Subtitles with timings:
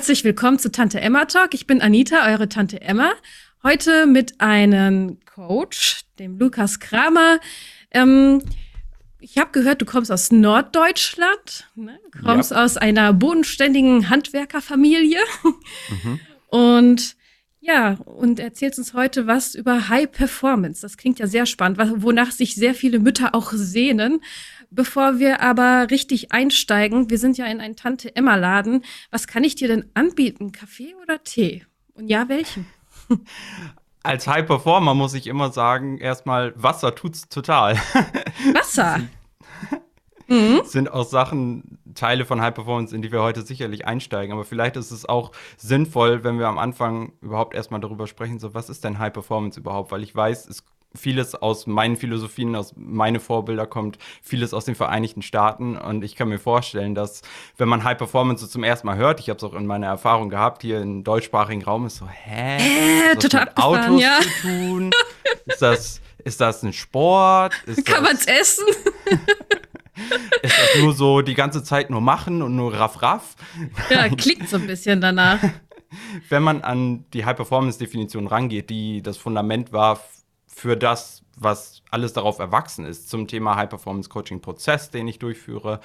[0.00, 1.52] Herzlich willkommen zu Tante Emma Talk.
[1.52, 3.12] Ich bin Anita, eure Tante Emma.
[3.62, 7.38] Heute mit einem Coach, dem Lukas Kramer.
[7.90, 8.40] Ähm,
[9.18, 12.00] ich habe gehört, du kommst aus Norddeutschland, ne?
[12.24, 12.64] Kommst ja.
[12.64, 15.20] aus einer bodenständigen Handwerkerfamilie.
[16.02, 16.20] Mhm.
[16.48, 17.16] Und
[17.62, 20.80] ja, und erzählst uns heute was über High Performance.
[20.80, 24.22] Das klingt ja sehr spannend, wonach sich sehr viele Mütter auch sehnen.
[24.72, 28.84] Bevor wir aber richtig einsteigen, wir sind ja in einem Tante-Emma-Laden.
[29.10, 30.52] Was kann ich dir denn anbieten?
[30.52, 31.66] Kaffee oder Tee?
[31.94, 32.66] Und ja, welchen?
[34.04, 37.74] Als High Performer muss ich immer sagen, erstmal Wasser tut's total.
[38.54, 39.00] Wasser?
[40.28, 40.60] mhm.
[40.64, 44.32] Sind auch Sachen, Teile von High Performance, in die wir heute sicherlich einsteigen.
[44.32, 48.54] Aber vielleicht ist es auch sinnvoll, wenn wir am Anfang überhaupt erstmal darüber sprechen, so
[48.54, 49.90] was ist denn High Performance überhaupt?
[49.90, 54.74] Weil ich weiß, es vieles aus meinen Philosophien, aus meine Vorbilder kommt, vieles aus den
[54.74, 55.76] Vereinigten Staaten.
[55.76, 57.22] Und ich kann mir vorstellen, dass
[57.56, 59.86] wenn man High Performance so zum ersten Mal hört, ich habe es auch in meiner
[59.86, 63.12] Erfahrung gehabt, hier im deutschsprachigen Raum, ist so, hä?
[63.12, 64.18] Äh, total mit Autos ja.
[64.20, 64.90] zu tun?
[65.46, 67.54] Ist das, ist das ein Sport?
[67.66, 68.66] Ist kann man es essen?
[70.42, 73.36] ist das nur so die ganze Zeit nur machen und nur raff raff?
[73.90, 75.38] Ja, klingt so ein bisschen danach.
[76.28, 80.00] Wenn man an die High-Performance-Definition rangeht, die das Fundament war
[80.54, 85.80] für das, was alles darauf erwachsen ist, zum Thema High-Performance-Coaching-Prozess, den ich durchführe,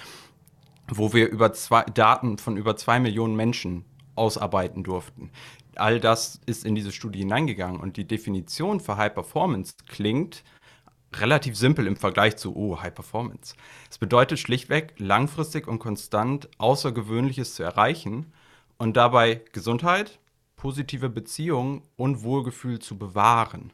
[0.88, 5.32] wo wir über zwei, Daten von über zwei Millionen Menschen ausarbeiten durften.
[5.76, 10.44] All das ist in diese Studie hineingegangen und die Definition für High Performance klingt
[11.14, 13.56] relativ simpel im Vergleich zu, oh, High Performance.
[13.90, 18.34] Es bedeutet schlichtweg, langfristig und konstant Außergewöhnliches zu erreichen
[18.78, 20.20] und dabei Gesundheit,
[20.56, 23.72] positive Beziehungen und Wohlgefühl zu bewahren.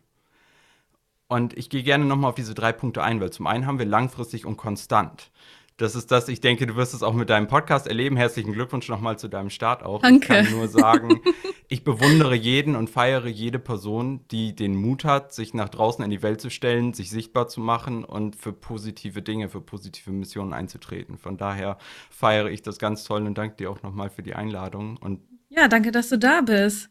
[1.32, 3.86] Und ich gehe gerne nochmal auf diese drei Punkte ein, weil zum einen haben wir
[3.86, 5.32] langfristig und konstant.
[5.78, 8.18] Das ist das, ich denke, du wirst es auch mit deinem Podcast erleben.
[8.18, 10.02] Herzlichen Glückwunsch nochmal zu deinem Start auch.
[10.02, 10.20] Danke.
[10.20, 11.22] Ich kann nur sagen,
[11.70, 16.12] ich bewundere jeden und feiere jede Person, die den Mut hat, sich nach draußen in
[16.12, 20.52] die Welt zu stellen, sich sichtbar zu machen und für positive Dinge, für positive Missionen
[20.52, 21.18] einzutreten.
[21.18, 21.78] Von daher
[22.10, 24.98] feiere ich das ganz toll und danke dir auch nochmal für die Einladung.
[24.98, 26.90] Und ja, danke, dass du da bist.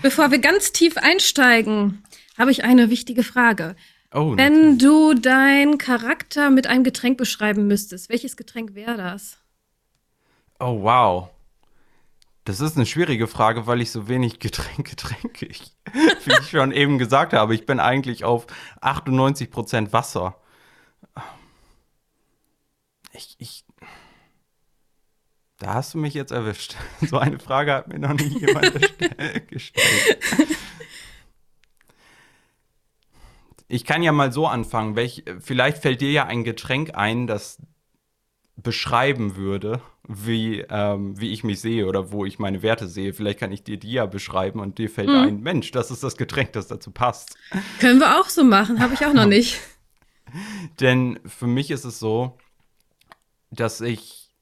[0.00, 2.02] Bevor wir ganz tief einsteigen,
[2.38, 3.76] habe ich eine wichtige Frage.
[4.14, 9.38] Oh, Wenn du deinen Charakter mit einem Getränk beschreiben müsstest, welches Getränk wäre das?
[10.58, 11.28] Oh, wow.
[12.44, 15.46] Das ist eine schwierige Frage, weil ich so wenig Getränke trinke.
[15.46, 18.46] Ich, wie ich schon eben gesagt habe, ich bin eigentlich auf
[18.80, 20.36] 98% Wasser.
[23.12, 23.64] Ich, ich,
[25.58, 26.76] da hast du mich jetzt erwischt.
[27.00, 28.72] So eine Frage hat mir noch nie jemand
[29.48, 30.18] gestellt.
[33.68, 34.96] Ich kann ja mal so anfangen.
[34.96, 37.58] Welch, vielleicht fällt dir ja ein Getränk ein, das
[38.56, 43.12] beschreiben würde, wie, ähm, wie ich mich sehe oder wo ich meine Werte sehe.
[43.12, 45.16] Vielleicht kann ich dir die ja beschreiben und dir fällt mhm.
[45.16, 47.36] ein, Mensch, das ist das Getränk, das dazu passt.
[47.80, 49.60] Können wir auch so machen, habe ich auch noch nicht.
[50.80, 52.36] Denn für mich ist es so,
[53.50, 54.34] dass ich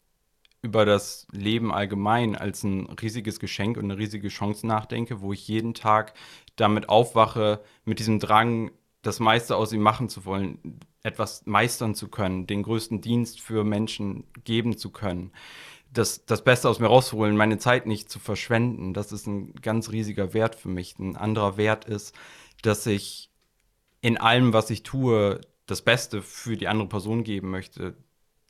[0.62, 5.46] über das Leben allgemein als ein riesiges Geschenk und eine riesige Chance nachdenke, wo ich
[5.46, 6.14] jeden Tag
[6.56, 8.70] damit aufwache, mit diesem Drang,
[9.04, 13.62] das meiste aus ihm machen zu wollen, etwas meistern zu können, den größten Dienst für
[13.62, 15.30] Menschen geben zu können,
[15.92, 18.94] das, das Beste aus mir rauszuholen, meine Zeit nicht zu verschwenden.
[18.94, 20.98] Das ist ein ganz riesiger Wert für mich.
[20.98, 22.16] Ein anderer Wert ist,
[22.62, 23.30] dass ich
[24.00, 27.94] in allem, was ich tue, das Beste für die andere Person geben möchte,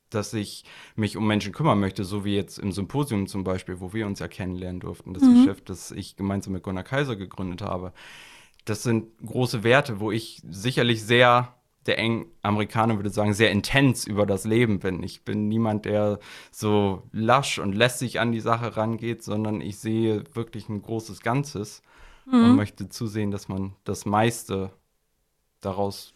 [0.08, 3.92] dass ich mich um Menschen kümmern möchte, so wie jetzt im Symposium zum Beispiel, wo
[3.92, 5.34] wir uns ja kennenlernen durften, das mhm.
[5.34, 7.92] Geschäft, das ich gemeinsam mit Gunnar Kaiser gegründet habe
[8.64, 11.54] das sind große Werte, wo ich sicherlich sehr,
[11.86, 15.02] der eng Amerikaner würde sagen, sehr intens über das Leben bin.
[15.02, 16.18] Ich bin niemand, der
[16.50, 21.82] so lasch und lässig an die Sache rangeht, sondern ich sehe wirklich ein großes Ganzes
[22.26, 22.44] mhm.
[22.44, 24.70] und möchte zusehen, dass man das meiste
[25.60, 26.14] daraus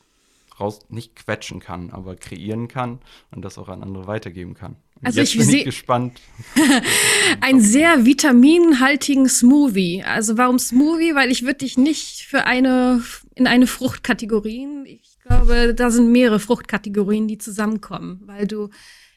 [0.61, 3.01] raus nicht quetschen kann, aber kreieren kann
[3.31, 4.77] und das auch an andere weitergeben kann.
[5.03, 6.21] Also Jetzt ich bin ich gespannt.
[7.41, 10.03] Ein sehr vitaminhaltigen Smoothie.
[10.03, 11.15] Also warum Smoothie?
[11.15, 13.03] Weil ich würde dich nicht für eine
[13.35, 14.87] in eine Fruchtkategorien.
[14.87, 18.71] Ich glaube, da sind mehrere Fruchtkategorien, die zusammenkommen, weil du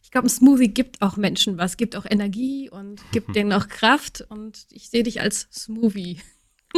[0.04, 3.70] ich glaube, ein Smoothie gibt auch Menschen was, gibt auch Energie und gibt denen auch
[3.70, 6.20] Kraft und ich sehe dich als Smoothie.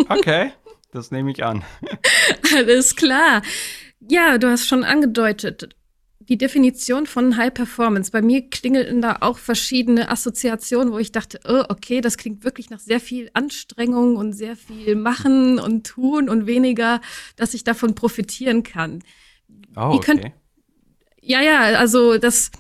[0.07, 0.51] Okay,
[0.94, 1.63] das nehme ich an.
[2.56, 3.42] Alles klar.
[4.00, 5.75] Ja, du hast schon angedeutet,
[6.19, 8.12] die Definition von High Performance.
[8.12, 12.69] Bei mir klingelten da auch verschiedene Assoziationen, wo ich dachte, oh, okay, das klingt wirklich
[12.69, 17.01] nach sehr viel Anstrengung und sehr viel machen und tun und weniger,
[17.36, 19.04] dass ich davon profitieren kann.
[19.75, 20.06] Oh, okay.
[20.06, 20.31] Könnt,
[21.22, 22.51] ja, ja, also das,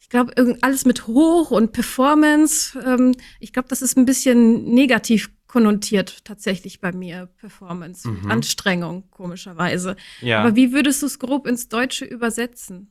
[0.00, 2.78] ich glaube, alles mit Hoch und Performance.
[2.84, 8.28] Ähm, ich glaube, das ist ein bisschen negativ konnotiert tatsächlich bei mir, Performance, mhm.
[8.28, 9.94] Anstrengung, komischerweise.
[10.20, 10.40] Ja.
[10.40, 12.88] Aber wie würdest du es grob ins Deutsche übersetzen?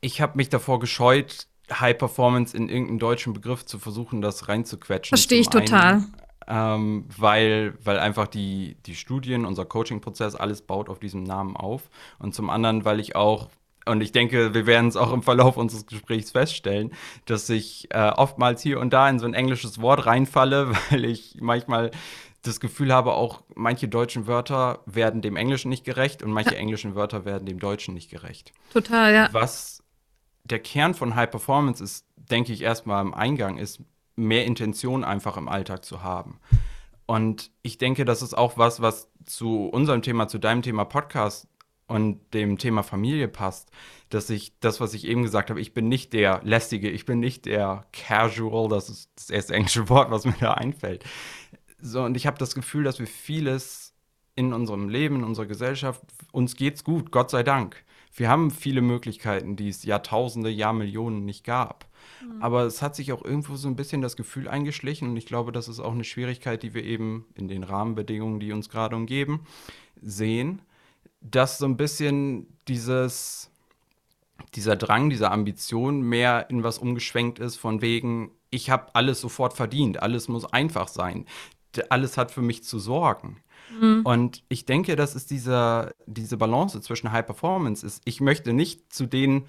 [0.00, 5.16] Ich habe mich davor gescheut, High Performance in irgendeinen deutschen Begriff zu versuchen, das reinzuquetschen.
[5.16, 6.04] Verstehe ich total.
[6.46, 11.90] ähm, weil, weil einfach die, die Studien, unser Coaching-Prozess, alles baut auf diesem Namen auf.
[12.20, 13.48] Und zum anderen, weil ich auch
[13.86, 16.92] und ich denke, wir werden es auch im Verlauf unseres Gesprächs feststellen,
[17.24, 21.38] dass ich äh, oftmals hier und da in so ein englisches Wort reinfalle, weil ich
[21.40, 21.90] manchmal
[22.42, 26.58] das Gefühl habe, auch manche deutschen Wörter werden dem Englischen nicht gerecht und manche ja.
[26.58, 28.52] englischen Wörter werden dem Deutschen nicht gerecht.
[28.72, 29.28] Total, ja.
[29.32, 29.82] Was
[30.44, 33.80] der Kern von High Performance ist, denke ich erstmal im Eingang, ist
[34.14, 36.40] mehr Intention einfach im Alltag zu haben.
[37.06, 41.48] Und ich denke, das ist auch was, was zu unserem Thema, zu deinem Thema Podcast
[41.86, 43.70] und dem Thema Familie passt,
[44.08, 47.20] dass ich das, was ich eben gesagt habe, ich bin nicht der lästige, ich bin
[47.20, 51.04] nicht der Casual, das ist das erste englische Wort, was mir da einfällt.
[51.80, 53.94] So, und ich habe das Gefühl, dass wir vieles
[54.34, 56.02] in unserem Leben, in unserer Gesellschaft,
[56.32, 57.84] uns geht's gut, Gott sei Dank.
[58.14, 61.86] Wir haben viele Möglichkeiten, die es Jahrtausende, Jahrmillionen nicht gab.
[62.22, 62.42] Mhm.
[62.42, 65.52] Aber es hat sich auch irgendwo so ein bisschen das Gefühl eingeschlichen und ich glaube,
[65.52, 69.46] das ist auch eine Schwierigkeit, die wir eben in den Rahmenbedingungen, die uns gerade umgeben,
[70.00, 70.62] sehen
[71.20, 73.50] dass so ein bisschen dieses,
[74.54, 79.54] dieser Drang, diese Ambition mehr in was umgeschwenkt ist, von wegen, ich habe alles sofort
[79.54, 81.26] verdient, alles muss einfach sein,
[81.90, 83.42] alles hat für mich zu sorgen.
[83.80, 84.02] Mhm.
[84.04, 88.02] Und ich denke, das ist diese, diese Balance zwischen High Performance ist.
[88.04, 89.46] Ich möchte nicht zu den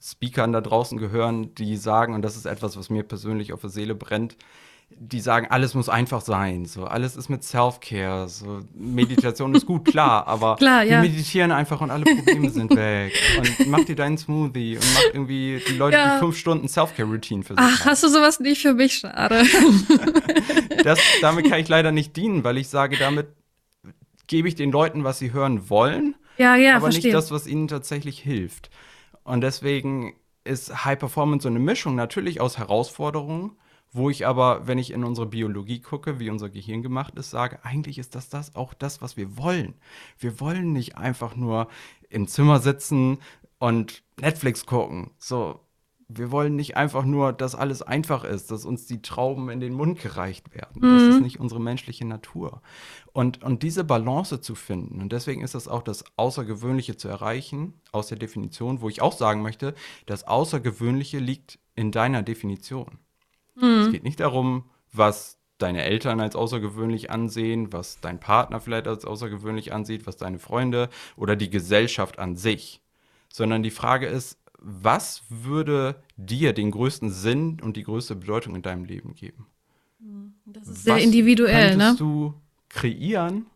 [0.00, 3.70] Speakern da draußen gehören, die sagen, und das ist etwas, was mir persönlich auf der
[3.70, 4.36] Seele brennt,
[4.98, 9.84] die sagen, alles muss einfach sein, so alles ist mit Self-Care, so Meditation ist gut,
[9.84, 11.02] klar, aber klar, ja.
[11.02, 15.02] wir meditieren einfach und alle Probleme sind weg und mach dir deinen Smoothie und mach
[15.12, 16.14] irgendwie die Leute ja.
[16.14, 17.58] die fünf Stunden Self-Care-Routine für sich.
[17.58, 17.90] Ach, haben.
[17.90, 18.94] hast du sowas nicht für mich?
[18.94, 19.44] Schade.
[20.84, 23.28] das, damit kann ich leider nicht dienen, weil ich sage, damit
[24.26, 27.04] gebe ich den Leuten, was sie hören wollen, ja, ja, aber verstehe.
[27.04, 28.70] nicht das, was ihnen tatsächlich hilft.
[29.24, 33.56] Und deswegen ist High Performance so eine Mischung natürlich aus Herausforderungen
[33.92, 37.64] wo ich aber, wenn ich in unsere Biologie gucke, wie unser Gehirn gemacht ist, sage,
[37.64, 39.74] eigentlich ist das, das auch das, was wir wollen.
[40.18, 41.68] Wir wollen nicht einfach nur
[42.08, 43.18] im Zimmer sitzen
[43.58, 45.10] und Netflix gucken.
[45.18, 45.60] So,
[46.08, 49.72] wir wollen nicht einfach nur, dass alles einfach ist, dass uns die Trauben in den
[49.72, 50.80] Mund gereicht werden.
[50.80, 50.94] Mhm.
[50.94, 52.62] Das ist nicht unsere menschliche Natur.
[53.12, 57.74] Und, und diese Balance zu finden, und deswegen ist das auch das Außergewöhnliche zu erreichen,
[57.92, 59.74] aus der Definition, wo ich auch sagen möchte,
[60.06, 62.98] das Außergewöhnliche liegt in deiner Definition.
[63.54, 63.80] Mhm.
[63.80, 69.04] Es geht nicht darum, was deine Eltern als außergewöhnlich ansehen, was dein Partner vielleicht als
[69.04, 72.80] außergewöhnlich ansieht, was deine Freunde oder die Gesellschaft an sich,
[73.28, 78.62] sondern die Frage ist, was würde dir den größten Sinn und die größte Bedeutung in
[78.62, 79.46] deinem Leben geben?
[79.98, 80.34] Mhm.
[80.46, 81.94] Das ist sehr was individuell, ne?
[81.98, 82.34] du
[82.68, 83.46] kreieren,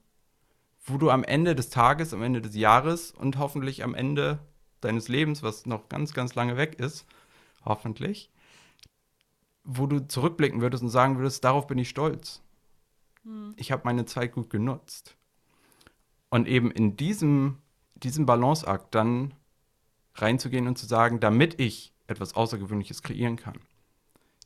[0.85, 4.39] wo du am Ende des Tages, am Ende des Jahres und hoffentlich am Ende
[4.81, 7.07] deines Lebens, was noch ganz, ganz lange weg ist,
[7.65, 8.31] hoffentlich,
[9.67, 12.41] wo du zurückblicken würdest und sagen würdest, darauf bin ich stolz.
[13.25, 13.53] Hm.
[13.57, 15.17] Ich habe meine Zeit gut genutzt.
[16.31, 17.59] Und eben in diesem,
[17.95, 19.35] diesem Balanceakt dann
[20.15, 23.59] reinzugehen und zu sagen, damit ich etwas Außergewöhnliches kreieren kann,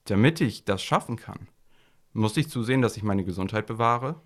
[0.04, 1.48] damit ich das schaffen kann,
[2.12, 4.20] muss ich zusehen, dass ich meine Gesundheit bewahre,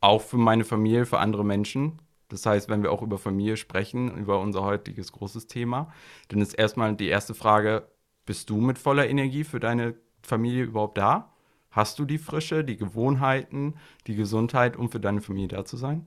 [0.00, 2.02] auch für meine Familie, für andere Menschen.
[2.28, 5.92] Das heißt, wenn wir auch über Familie sprechen, über unser heutiges großes Thema,
[6.28, 7.88] dann ist erstmal die erste Frage,
[8.26, 11.32] bist du mit voller Energie für deine Familie überhaupt da?
[11.70, 13.74] Hast du die Frische, die Gewohnheiten,
[14.06, 16.06] die Gesundheit, um für deine Familie da zu sein?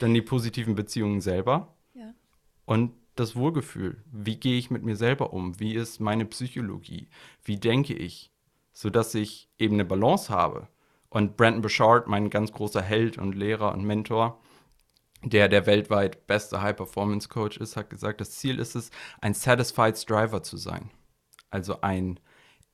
[0.00, 1.74] Dann die positiven Beziehungen selber.
[1.94, 2.12] Ja.
[2.64, 4.02] Und das Wohlgefühl.
[4.10, 5.58] Wie gehe ich mit mir selber um?
[5.60, 7.08] Wie ist meine Psychologie?
[7.44, 8.32] Wie denke ich?
[8.72, 10.68] Sodass ich eben eine Balance habe.
[11.10, 14.40] Und Brandon Bouchard, mein ganz großer Held und Lehrer und Mentor,
[15.22, 18.90] der der weltweit beste High-Performance-Coach ist, hat gesagt, das Ziel ist es,
[19.20, 20.90] ein Satisfied Striver zu sein.
[21.50, 22.18] Also ein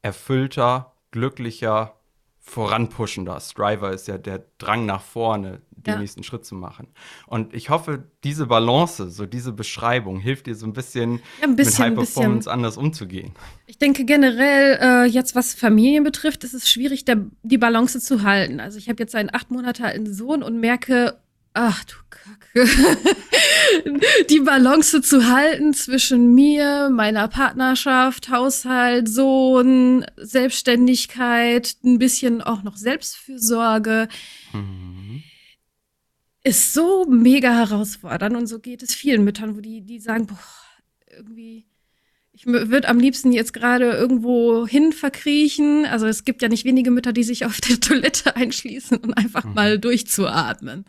[0.02, 1.96] erfüllter, glücklicher,
[2.38, 3.38] voranpuschender.
[3.40, 6.00] Striver ist ja der Drang nach vorne, den ja.
[6.00, 6.88] nächsten Schritt zu machen.
[7.26, 11.56] Und ich hoffe, diese Balance, so diese Beschreibung, hilft dir so ein bisschen, ja, ein
[11.56, 12.52] bisschen mit High Performance bisschen.
[12.52, 13.32] anders umzugehen.
[13.66, 18.22] Ich denke generell, äh, jetzt was Familien betrifft, ist es schwierig, der, die Balance zu
[18.22, 18.58] halten.
[18.58, 21.18] Also ich habe jetzt einen acht Monate alten Sohn und merke,
[21.52, 22.68] ach du Kacke,
[24.30, 32.76] die Balance zu halten zwischen mir, meiner Partnerschaft, Haushalt, Sohn, Selbstständigkeit, ein bisschen auch noch
[32.76, 34.08] Selbstfürsorge,
[34.52, 35.22] mhm.
[36.42, 40.38] ist so mega herausfordernd und so geht es vielen Müttern, wo die, die sagen, boah,
[41.16, 41.66] irgendwie
[42.32, 45.84] ich würde am liebsten jetzt gerade irgendwo hin verkriechen.
[45.84, 49.44] Also es gibt ja nicht wenige Mütter, die sich auf der Toilette einschließen und einfach
[49.44, 49.54] mhm.
[49.54, 50.86] mal durchzuatmen.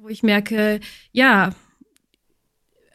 [0.00, 0.80] Wo ich merke,
[1.12, 1.54] ja,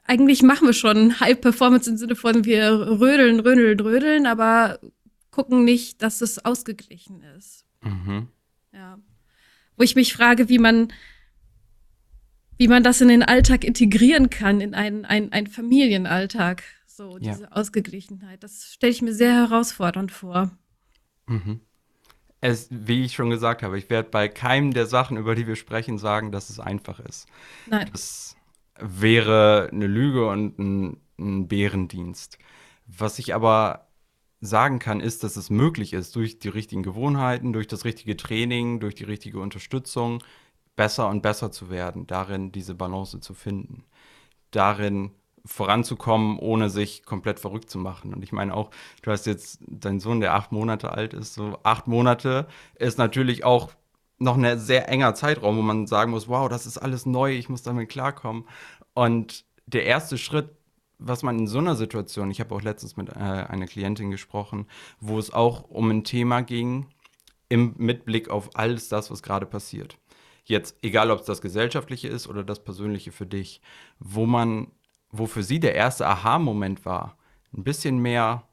[0.05, 4.79] eigentlich machen wir schon High Performance im Sinne von wir rödeln, rödeln, rödeln, aber
[5.29, 7.65] gucken nicht, dass es ausgeglichen ist.
[7.81, 8.29] Mhm.
[8.73, 8.97] Ja.
[9.77, 10.91] Wo ich mich frage, wie man,
[12.57, 16.63] wie man das in den Alltag integrieren kann, in einen, einen, einen Familienalltag.
[16.87, 17.51] So, diese ja.
[17.51, 18.41] Ausgeglichenheit.
[18.41, 20.57] Das stelle ich mir sehr herausfordernd vor.
[21.27, 21.59] Mhm.
[22.45, 25.55] Es, wie ich schon gesagt habe, ich werde bei keinem der Sachen, über die wir
[25.55, 27.27] sprechen, sagen, dass es einfach ist.
[27.65, 27.89] Nein.
[27.91, 28.35] Das
[28.79, 32.37] wäre eine Lüge und ein, ein Bärendienst.
[32.85, 33.87] Was ich aber
[34.41, 38.79] sagen kann, ist, dass es möglich ist, durch die richtigen Gewohnheiten, durch das richtige Training,
[38.79, 40.23] durch die richtige Unterstützung
[40.75, 43.85] besser und besser zu werden, darin diese Balance zu finden,
[44.51, 45.11] darin
[45.45, 48.13] voranzukommen, ohne sich komplett verrückt zu machen.
[48.13, 48.71] Und ich meine auch,
[49.03, 53.43] du hast jetzt deinen Sohn, der acht Monate alt ist, so acht Monate ist natürlich
[53.43, 53.71] auch
[54.17, 57.49] noch ein sehr enger Zeitraum, wo man sagen muss, wow, das ist alles neu, ich
[57.49, 58.45] muss damit klarkommen.
[58.93, 60.49] Und der erste Schritt,
[60.97, 64.67] was man in so einer Situation, ich habe auch letztens mit äh, einer Klientin gesprochen,
[64.99, 66.87] wo es auch um ein Thema ging,
[67.49, 69.97] im Mitblick auf alles das, was gerade passiert.
[70.45, 73.61] Jetzt, egal ob es das Gesellschaftliche ist oder das Persönliche für dich,
[73.99, 74.67] wo man
[75.17, 77.17] wo für sie der erste Aha-Moment war,
[77.55, 78.47] ein bisschen mehr,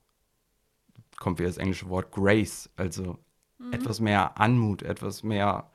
[1.19, 3.19] kommt wieder das englische Wort Grace, also
[3.59, 3.73] mhm.
[3.73, 5.71] etwas mehr Anmut, etwas mehr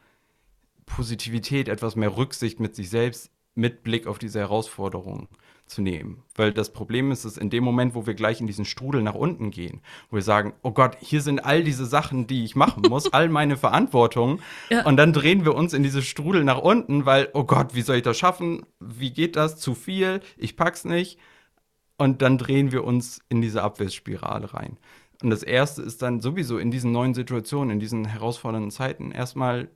[0.86, 5.28] Positivität, etwas mehr Rücksicht mit sich selbst mit Blick auf diese Herausforderungen
[5.68, 6.24] zu nehmen.
[6.36, 9.16] Weil das Problem ist, dass in dem Moment, wo wir gleich in diesen Strudel nach
[9.16, 12.84] unten gehen, wo wir sagen, oh Gott, hier sind all diese Sachen, die ich machen
[12.90, 14.40] muss, all meine Verantwortung.
[14.70, 14.86] Ja.
[14.86, 17.98] Und dann drehen wir uns in diese Strudel nach unten, weil, oh Gott, wie soll
[17.98, 18.66] ich das schaffen?
[18.80, 19.58] Wie geht das?
[19.58, 20.22] Zu viel?
[20.38, 21.20] Ich pack's nicht.
[21.98, 24.78] Und dann drehen wir uns in diese Abwärtsspirale rein.
[25.24, 29.70] Und das erste ist dann sowieso in diesen neuen Situationen, in diesen herausfordernden Zeiten, erstmal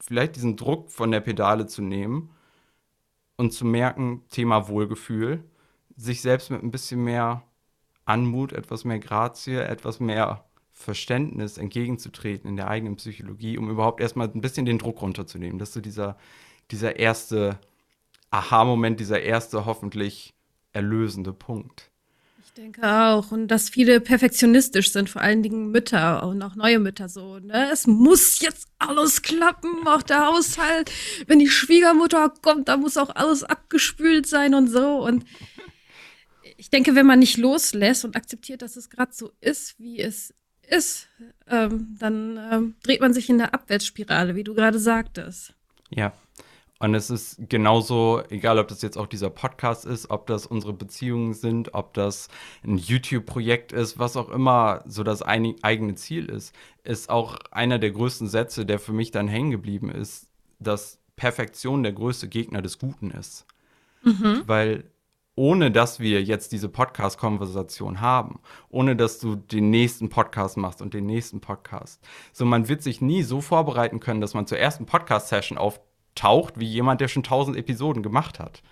[0.00, 2.30] vielleicht diesen Druck von der Pedale zu nehmen
[3.36, 5.44] und zu merken, Thema Wohlgefühl,
[5.96, 7.42] sich selbst mit ein bisschen mehr
[8.04, 14.28] Anmut, etwas mehr Grazie, etwas mehr Verständnis entgegenzutreten in der eigenen Psychologie, um überhaupt erstmal
[14.28, 15.58] ein bisschen den Druck runterzunehmen.
[15.58, 16.18] Das ist so dieser,
[16.70, 17.58] dieser erste
[18.30, 20.34] Aha-Moment, dieser erste hoffentlich
[20.72, 21.90] erlösende Punkt.
[22.56, 23.32] Denke auch.
[23.32, 27.40] Und dass viele perfektionistisch sind, vor allen Dingen Mütter und auch neue Mütter so.
[27.40, 27.68] Ne?
[27.72, 30.90] Es muss jetzt alles klappen, auch der Haushalt.
[31.26, 35.04] Wenn die Schwiegermutter kommt, da muss auch alles abgespült sein und so.
[35.04, 35.24] Und
[36.56, 40.32] ich denke, wenn man nicht loslässt und akzeptiert, dass es gerade so ist, wie es
[40.68, 41.08] ist,
[41.48, 45.54] ähm, dann ähm, dreht man sich in der Abwärtsspirale, wie du gerade sagtest.
[45.90, 46.12] Ja,
[46.80, 50.72] und es ist genauso, egal ob das jetzt auch dieser Podcast ist, ob das unsere
[50.72, 52.28] Beziehungen sind, ob das
[52.64, 57.92] ein YouTube-Projekt ist, was auch immer so das eigene Ziel ist, ist auch einer der
[57.92, 60.26] größten Sätze, der für mich dann hängen geblieben ist,
[60.58, 63.46] dass Perfektion der größte Gegner des Guten ist.
[64.02, 64.42] Mhm.
[64.46, 64.90] Weil
[65.36, 70.94] ohne dass wir jetzt diese Podcast-Konversation haben, ohne dass du den nächsten Podcast machst und
[70.94, 72.00] den nächsten Podcast.
[72.32, 75.80] So, man wird sich nie so vorbereiten können, dass man zur ersten Podcast-Session auf
[76.14, 78.62] taucht wie jemand, der schon tausend Episoden gemacht hat.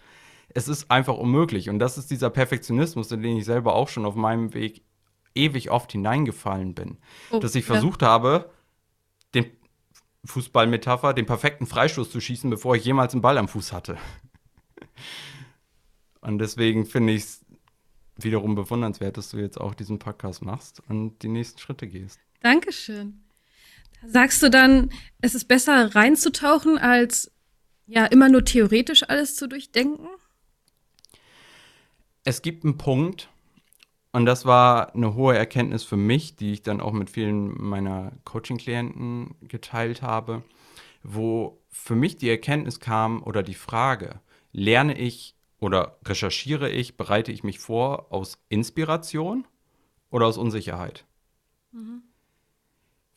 [0.48, 1.70] Es ist einfach unmöglich.
[1.70, 4.82] Und das ist dieser Perfektionismus, in den ich selber auch schon auf meinem Weg
[5.34, 6.98] ewig oft hineingefallen bin.
[7.30, 8.08] Oh, dass ich versucht ja.
[8.08, 8.50] habe,
[9.34, 9.46] den
[10.24, 13.96] Fußballmetapher, den perfekten Freistoß zu schießen, bevor ich jemals einen Ball am Fuß hatte.
[16.20, 17.44] Und deswegen finde ich es
[18.16, 22.20] wiederum bewundernswert, dass du jetzt auch diesen Podcast machst und die nächsten Schritte gehst.
[22.40, 23.21] Dankeschön.
[24.06, 24.90] Sagst du dann,
[25.20, 27.30] es ist besser reinzutauchen, als
[27.86, 30.08] ja immer nur theoretisch alles zu durchdenken?
[32.24, 33.28] Es gibt einen Punkt,
[34.12, 38.12] und das war eine hohe Erkenntnis für mich, die ich dann auch mit vielen meiner
[38.24, 40.42] Coaching-Klienten geteilt habe,
[41.02, 44.20] wo für mich die Erkenntnis kam oder die Frage,
[44.52, 49.46] lerne ich oder recherchiere ich, bereite ich mich vor aus Inspiration
[50.10, 51.06] oder aus Unsicherheit?
[51.72, 52.02] Mhm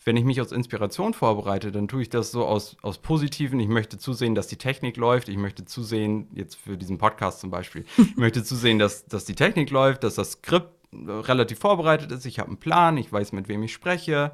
[0.05, 3.59] wenn ich mich aus Inspiration vorbereite, dann tue ich das so aus, aus Positiven.
[3.59, 5.29] Ich möchte zusehen, dass die Technik läuft.
[5.29, 9.33] Ich möchte zusehen, jetzt für diesen Podcast zum Beispiel, ich möchte zusehen, dass, dass die
[9.33, 12.25] Technik läuft, dass das Skript relativ vorbereitet ist.
[12.25, 14.31] Ich habe einen Plan, ich weiß, mit wem ich spreche.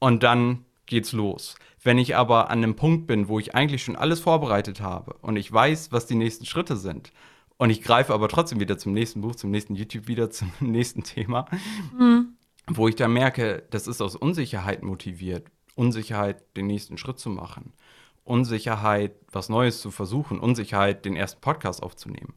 [0.00, 1.54] Und dann geht's los.
[1.80, 5.36] Wenn ich aber an einem Punkt bin, wo ich eigentlich schon alles vorbereitet habe und
[5.36, 7.12] ich weiß, was die nächsten Schritte sind,
[7.58, 11.04] und ich greife aber trotzdem wieder zum nächsten Buch, zum nächsten YouTube wieder, zum nächsten
[11.04, 11.46] Thema,
[11.96, 12.31] mhm
[12.66, 15.48] wo ich dann merke, das ist aus Unsicherheit motiviert.
[15.74, 17.72] Unsicherheit, den nächsten Schritt zu machen.
[18.24, 20.38] Unsicherheit, was Neues zu versuchen.
[20.38, 22.34] Unsicherheit, den ersten Podcast aufzunehmen.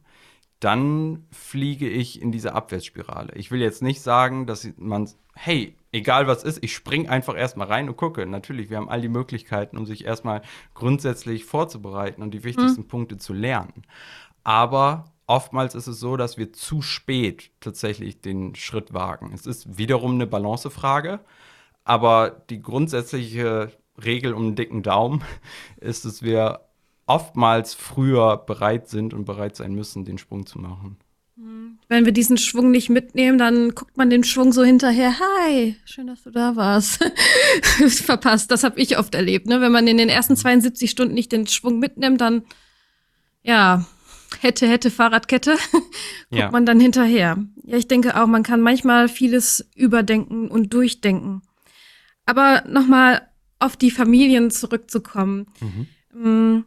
[0.60, 3.34] dann fliege ich in diese Abwärtsspirale.
[3.34, 7.66] Ich will jetzt nicht sagen, dass man, hey, egal was ist, ich springe einfach erstmal
[7.66, 8.24] rein und gucke.
[8.26, 10.42] Natürlich, wir haben all die Möglichkeiten, um sich erstmal
[10.74, 12.88] grundsätzlich vorzubereiten und die wichtigsten mhm.
[12.88, 13.82] Punkte zu lernen.
[14.44, 19.32] Aber oftmals ist es so, dass wir zu spät tatsächlich den Schritt wagen.
[19.34, 21.20] Es ist wiederum eine Balancefrage,
[21.84, 25.22] aber die grundsätzliche Regel um einen dicken Daumen
[25.80, 26.60] ist, dass wir
[27.06, 30.98] oftmals früher bereit sind und bereit sein müssen, den Sprung zu machen.
[31.88, 35.14] Wenn wir diesen Schwung nicht mitnehmen, dann guckt man den Schwung so hinterher.
[35.20, 36.98] Hi, schön, dass du da warst.
[37.88, 38.50] Verpasst.
[38.50, 39.46] Das habe ich oft erlebt.
[39.46, 39.60] Ne?
[39.60, 42.42] Wenn man in den ersten 72 Stunden nicht den Schwung mitnimmt, dann
[43.42, 43.86] ja,
[44.40, 45.94] hätte, hätte Fahrradkette, guckt
[46.30, 46.50] ja.
[46.50, 47.38] man dann hinterher.
[47.64, 51.42] Ja, ich denke auch, man kann manchmal vieles überdenken und durchdenken.
[52.24, 53.28] Aber nochmal
[53.58, 55.46] auf die Familien zurückzukommen.
[55.60, 55.86] Mhm.
[56.12, 56.64] Mm,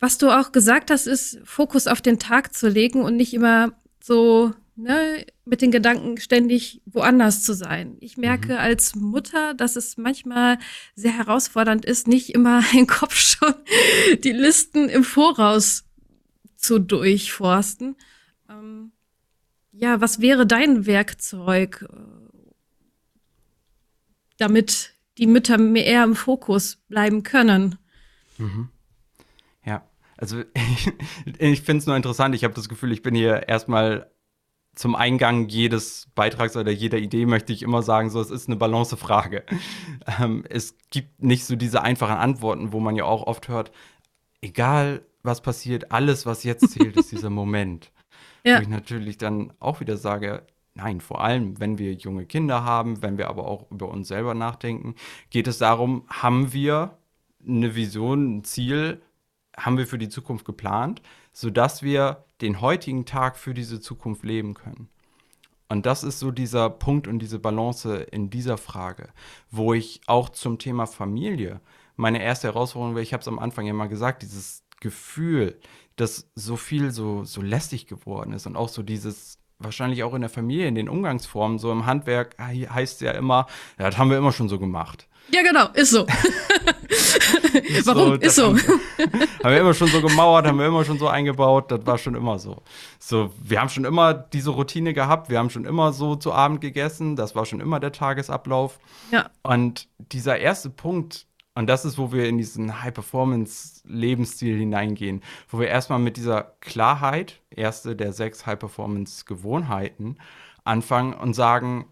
[0.00, 3.72] was du auch gesagt hast, ist, Fokus auf den Tag zu legen und nicht immer
[4.02, 7.96] so ne, mit den Gedanken ständig woanders zu sein.
[8.00, 8.58] Ich merke mhm.
[8.58, 10.58] als Mutter, dass es manchmal
[10.94, 13.54] sehr herausfordernd ist, nicht immer im Kopf schon
[14.22, 15.84] die Listen im Voraus
[16.64, 17.96] zu durchforsten.
[18.48, 18.92] Ähm,
[19.72, 21.96] ja, was wäre dein Werkzeug, äh,
[24.36, 27.78] damit die Mütter mehr im Fokus bleiben können?
[28.38, 28.70] Mhm.
[30.16, 30.92] Also ich,
[31.38, 32.34] ich finde es nur interessant.
[32.34, 34.10] Ich habe das Gefühl, ich bin hier erstmal
[34.74, 38.56] zum Eingang jedes Beitrags oder jeder Idee möchte ich immer sagen, so es ist eine
[38.56, 39.44] Balancefrage.
[40.20, 43.72] Ähm, es gibt nicht so diese einfachen Antworten, wo man ja auch oft hört,
[44.42, 47.90] egal was passiert, alles, was jetzt zählt, ist dieser Moment.
[48.46, 48.58] Ja.
[48.58, 53.00] Wo ich natürlich dann auch wieder sage, nein, vor allem, wenn wir junge Kinder haben,
[53.00, 54.96] wenn wir aber auch über uns selber nachdenken,
[55.30, 56.98] geht es darum, haben wir
[57.48, 59.00] eine Vision, ein Ziel,
[59.56, 61.00] haben wir für die Zukunft geplant,
[61.32, 64.88] sodass wir den heutigen Tag für diese Zukunft leben können.
[65.68, 69.08] Und das ist so dieser Punkt und diese Balance in dieser Frage,
[69.50, 71.60] wo ich auch zum Thema Familie
[71.96, 75.58] meine erste Herausforderung, weil ich habe es am Anfang ja mal gesagt, dieses Gefühl,
[75.96, 80.20] dass so viel so, so lästig geworden ist und auch so dieses wahrscheinlich auch in
[80.20, 83.46] der Familie, in den Umgangsformen, so im Handwerk heißt es ja immer,
[83.78, 85.08] ja, das haben wir immer schon so gemacht.
[85.30, 86.04] Ja, genau, ist so.
[87.54, 88.08] ist Warum?
[88.08, 88.48] So, ist so.
[88.48, 88.58] Haben,
[89.42, 92.14] haben, wir immer schon so gemauert, haben wir immer schon so eingebaut, das war schon
[92.14, 92.62] immer so.
[92.98, 96.60] So, wir haben schon immer diese Routine gehabt, wir haben schon immer so zu Abend
[96.60, 98.78] gegessen, das war schon immer der Tagesablauf.
[99.12, 99.30] Ja.
[99.42, 105.68] Und dieser erste Punkt, und das ist, wo wir in diesen High-Performance-Lebensstil hineingehen, wo wir
[105.68, 110.18] erstmal mit dieser Klarheit, erste der sechs High-Performance-Gewohnheiten,
[110.64, 111.86] anfangen und sagen,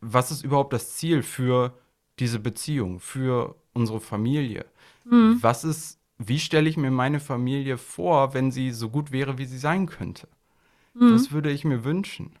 [0.00, 1.76] was ist überhaupt das Ziel für
[2.20, 4.66] diese Beziehung, für unsere Familie?
[5.04, 5.38] Mhm.
[5.40, 9.46] Was ist, wie stelle ich mir meine Familie vor, wenn sie so gut wäre, wie
[9.46, 10.28] sie sein könnte?
[10.94, 11.14] Mhm.
[11.14, 12.38] Was würde ich mir wünschen?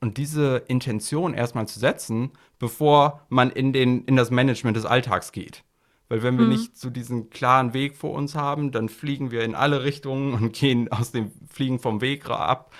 [0.00, 5.32] Und diese Intention erstmal zu setzen, bevor man in, den, in das Management des Alltags
[5.32, 5.64] geht.
[6.08, 6.52] Weil wenn wir mhm.
[6.52, 10.52] nicht so diesen klaren Weg vor uns haben, dann fliegen wir in alle Richtungen und
[10.52, 12.72] gehen aus dem Fliegen vom Weg ab,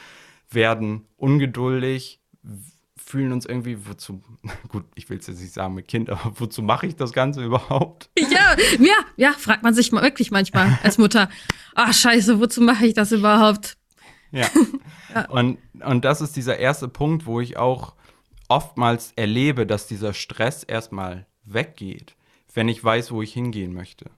[0.50, 2.20] werden ungeduldig,
[2.96, 4.22] fühlen uns irgendwie, wozu,
[4.68, 7.44] gut, ich will es jetzt nicht sagen mit Kind, aber wozu mache ich das Ganze
[7.44, 8.10] überhaupt?
[8.18, 11.28] Ja, ja, ja, fragt man sich mal wirklich manchmal als Mutter,
[11.74, 13.76] ach scheiße, wozu mache ich das überhaupt?
[14.32, 14.48] Ja.
[15.14, 15.28] ja.
[15.30, 17.94] Und, und das ist dieser erste Punkt, wo ich auch
[18.48, 22.16] oftmals erlebe, dass dieser Stress erstmal weggeht,
[22.52, 24.10] wenn ich weiß, wo ich hingehen möchte.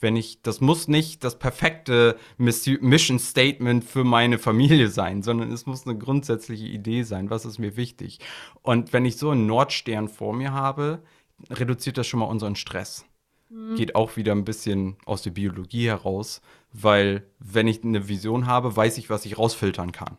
[0.00, 5.64] Wenn ich, das muss nicht das perfekte Mission Statement für meine Familie sein, sondern es
[5.66, 8.18] muss eine grundsätzliche Idee sein, was ist mir wichtig.
[8.62, 11.02] Und wenn ich so einen Nordstern vor mir habe,
[11.50, 13.04] reduziert das schon mal unseren Stress.
[13.48, 13.76] Mhm.
[13.76, 16.40] Geht auch wieder ein bisschen aus der Biologie heraus,
[16.72, 20.16] weil wenn ich eine Vision habe, weiß ich, was ich rausfiltern kann.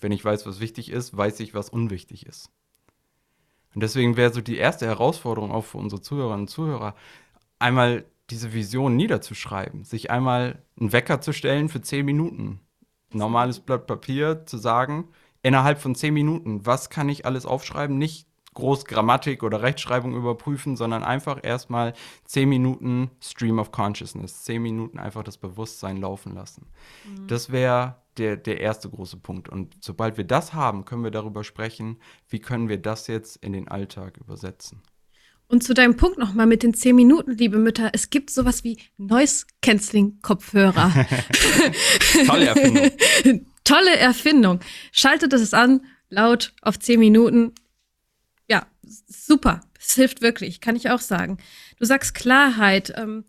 [0.00, 2.50] Wenn ich weiß, was wichtig ist, weiß ich, was unwichtig ist.
[3.74, 6.94] Und deswegen wäre so die erste Herausforderung auch für unsere Zuhörerinnen und Zuhörer,
[7.58, 12.60] einmal diese Vision niederzuschreiben, sich einmal einen Wecker zu stellen für zehn Minuten,
[13.12, 15.08] normales Blatt Papier zu sagen,
[15.42, 18.26] innerhalb von zehn Minuten, was kann ich alles aufschreiben, nicht
[18.56, 21.92] groß Grammatik oder Rechtschreibung überprüfen, sondern einfach erstmal
[22.24, 26.66] zehn Minuten Stream of Consciousness, zehn Minuten einfach das Bewusstsein laufen lassen.
[27.08, 27.28] Mhm.
[27.28, 29.48] Das wäre der, der erste große Punkt.
[29.48, 33.52] Und sobald wir das haben, können wir darüber sprechen, wie können wir das jetzt in
[33.52, 34.82] den Alltag übersetzen.
[35.48, 38.78] Und zu deinem Punkt nochmal mit den zehn Minuten, liebe Mütter, es gibt sowas wie
[38.96, 40.92] Noise-Canceling-Kopfhörer.
[42.26, 42.90] Tolle Erfindung.
[43.64, 44.60] Tolle Erfindung.
[44.90, 47.65] Schaltet es an, laut auf zehn Minuten ja,
[48.86, 49.60] super.
[49.78, 51.38] Es hilft wirklich, kann ich auch sagen.
[51.78, 52.92] Du sagst Klarheit.
[52.96, 53.24] Ähm,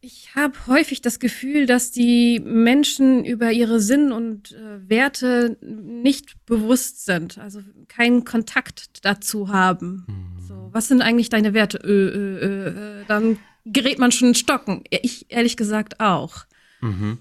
[0.00, 6.44] Ich habe häufig das Gefühl, dass die Menschen über ihre Sinn und äh, Werte nicht
[6.44, 10.04] bewusst sind, also keinen Kontakt dazu haben.
[10.06, 10.46] Mhm.
[10.46, 11.78] So, was sind eigentlich deine Werte?
[11.82, 14.84] Ö, ö, ö, dann gerät man schon in Stocken.
[14.90, 16.44] Ich ehrlich gesagt auch.
[16.82, 17.16] Mhm.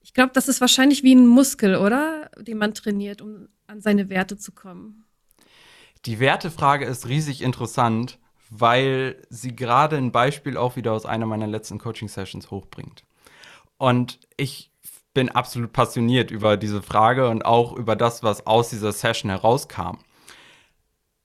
[0.00, 2.30] Ich glaube, das ist wahrscheinlich wie ein Muskel, oder?
[2.40, 5.03] Den man trainiert, um an seine Werte zu kommen.
[6.06, 8.18] Die Wertefrage ist riesig interessant,
[8.50, 13.04] weil sie gerade ein Beispiel auch wieder aus einer meiner letzten Coaching-Sessions hochbringt.
[13.78, 14.70] Und ich
[15.14, 19.98] bin absolut passioniert über diese Frage und auch über das, was aus dieser Session herauskam.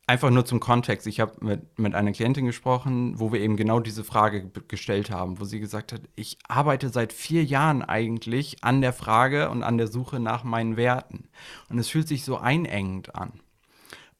[0.08, 1.06] Einfach nur zum Kontext.
[1.08, 5.40] Ich habe mit, mit einer Klientin gesprochen, wo wir eben genau diese Frage gestellt haben,
[5.40, 9.78] wo sie gesagt hat, ich arbeite seit vier Jahren eigentlich an der Frage und an
[9.78, 11.30] der Suche nach meinen Werten.
[11.70, 13.34] Und es fühlt sich so einengend an.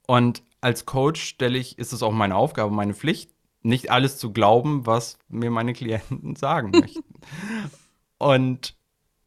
[0.06, 3.30] Und als Coach stelle ich, ist es auch meine Aufgabe, meine Pflicht,
[3.62, 7.14] nicht alles zu glauben, was mir meine Klienten sagen möchten.
[8.18, 8.76] und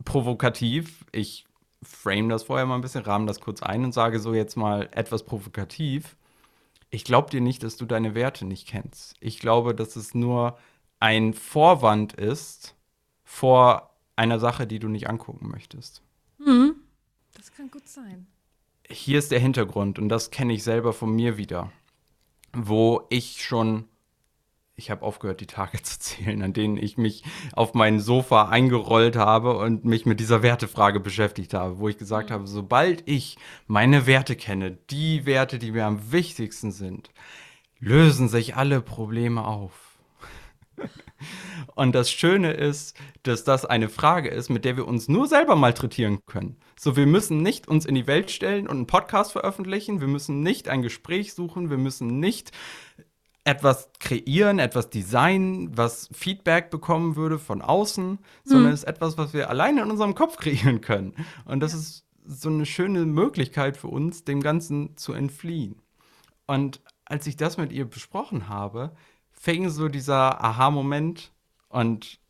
[0.05, 1.45] provokativ, ich
[1.81, 4.89] frame das vorher mal ein bisschen, rahme das kurz ein und sage so jetzt mal
[4.91, 6.15] etwas provokativ.
[6.89, 9.15] Ich glaube dir nicht, dass du deine Werte nicht kennst.
[9.19, 10.57] Ich glaube, dass es nur
[10.99, 12.75] ein Vorwand ist
[13.23, 16.01] vor einer Sache, die du nicht angucken möchtest.
[16.37, 16.75] Mhm.
[17.33, 18.27] Das kann gut sein
[18.89, 21.71] hier ist der Hintergrund und das kenne ich selber von mir wieder,
[22.53, 23.85] wo ich schon,
[24.75, 29.15] ich habe aufgehört, die Tage zu zählen, an denen ich mich auf mein Sofa eingerollt
[29.15, 32.33] habe und mich mit dieser Wertefrage beschäftigt habe, wo ich gesagt mhm.
[32.33, 37.11] habe, sobald ich meine Werte kenne, die Werte, die mir am wichtigsten sind,
[37.79, 39.97] lösen sich alle Probleme auf.
[41.75, 45.55] Und das Schöne ist, dass das eine Frage ist, mit der wir uns nur selber
[45.55, 46.57] malträtieren können.
[46.79, 50.41] So, wir müssen nicht uns in die Welt stellen und einen Podcast veröffentlichen, wir müssen
[50.41, 52.51] nicht ein Gespräch suchen, wir müssen nicht
[53.45, 58.73] etwas kreieren, etwas designen, was Feedback bekommen würde von außen, sondern hm.
[58.73, 61.13] es ist etwas, was wir alleine in unserem Kopf kreieren können.
[61.45, 61.79] Und das ja.
[61.79, 65.81] ist so eine schöne Möglichkeit für uns, dem Ganzen zu entfliehen.
[66.45, 68.95] Und als ich das mit ihr besprochen habe,
[69.43, 71.33] fing so dieser Aha-Moment
[71.67, 72.21] und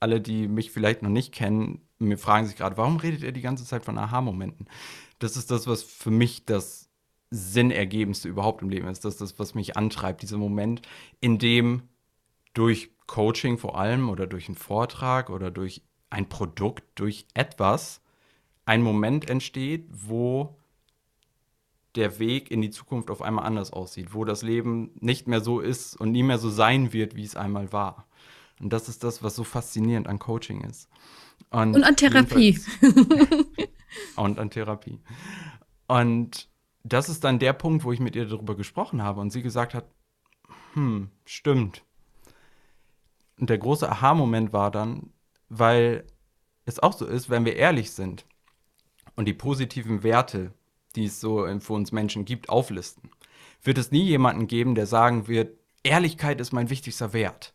[0.00, 3.40] alle, die mich vielleicht noch nicht kennen, mir fragen sich gerade, warum redet er die
[3.40, 4.66] ganze Zeit von Aha-Momenten?
[5.20, 6.90] Das ist das, was für mich das
[7.30, 9.04] Sinnergebendste überhaupt im Leben ist.
[9.04, 10.82] Das ist das, was mich antreibt, dieser Moment,
[11.20, 11.82] in dem
[12.52, 18.02] durch Coaching vor allem oder durch einen Vortrag oder durch ein Produkt, durch etwas
[18.64, 20.56] ein Moment entsteht, wo
[21.96, 25.60] der Weg in die Zukunft auf einmal anders aussieht, wo das Leben nicht mehr so
[25.60, 28.06] ist und nie mehr so sein wird, wie es einmal war.
[28.60, 30.88] Und das ist das, was so faszinierend an Coaching ist.
[31.50, 32.60] Und, und an Therapie.
[34.16, 35.00] und an Therapie.
[35.86, 36.48] Und
[36.84, 39.74] das ist dann der Punkt, wo ich mit ihr darüber gesprochen habe und sie gesagt
[39.74, 39.86] hat,
[40.74, 41.82] hm, stimmt.
[43.38, 45.12] Und der große Aha-Moment war dann,
[45.48, 46.04] weil
[46.64, 48.24] es auch so ist, wenn wir ehrlich sind
[49.14, 50.52] und die positiven Werte
[50.96, 53.10] die es so für uns Menschen gibt, auflisten,
[53.62, 57.52] wird es nie jemanden geben, der sagen wird, Ehrlichkeit ist mein wichtigster Wert.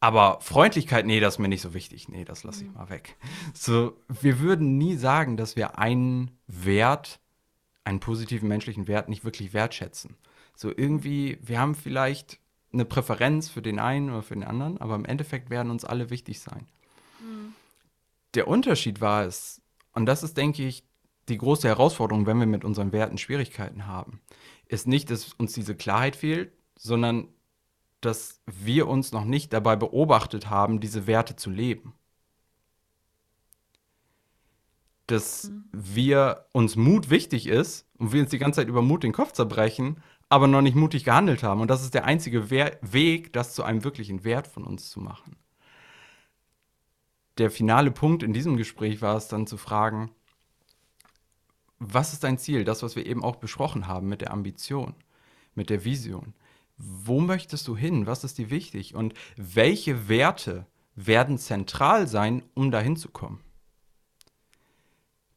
[0.00, 2.08] Aber Freundlichkeit, nee, das ist mir nicht so wichtig.
[2.08, 2.74] Nee, das lasse ich mhm.
[2.74, 3.16] mal weg.
[3.54, 7.20] So, wir würden nie sagen, dass wir einen Wert,
[7.84, 10.16] einen positiven menschlichen Wert nicht wirklich wertschätzen.
[10.54, 12.38] So irgendwie, wir haben vielleicht
[12.72, 16.10] eine Präferenz für den einen oder für den anderen, aber im Endeffekt werden uns alle
[16.10, 16.66] wichtig sein.
[17.20, 17.54] Mhm.
[18.34, 20.84] Der Unterschied war es, und das ist, denke ich,
[21.28, 24.20] die große Herausforderung, wenn wir mit unseren Werten Schwierigkeiten haben,
[24.66, 27.28] ist nicht, dass uns diese Klarheit fehlt, sondern
[28.00, 31.94] dass wir uns noch nicht dabei beobachtet haben, diese Werte zu leben.
[35.06, 35.64] Dass mhm.
[35.72, 39.32] wir uns Mut wichtig ist und wir uns die ganze Zeit über Mut den Kopf
[39.32, 41.60] zerbrechen, aber noch nicht mutig gehandelt haben.
[41.60, 45.00] Und das ist der einzige We Weg, das zu einem wirklichen Wert von uns zu
[45.00, 45.36] machen.
[47.38, 50.10] Der finale Punkt in diesem Gespräch war es dann zu fragen,
[51.78, 52.64] was ist dein Ziel?
[52.64, 54.94] Das, was wir eben auch besprochen haben mit der Ambition,
[55.54, 56.34] mit der Vision.
[56.76, 58.06] Wo möchtest du hin?
[58.06, 58.94] Was ist dir wichtig?
[58.94, 63.40] Und welche Werte werden zentral sein, um dahin zu kommen?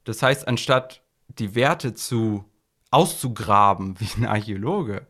[0.04, 2.45] Das heißt, anstatt die Werte zu
[2.91, 5.06] auszugraben wie ein Archäologe,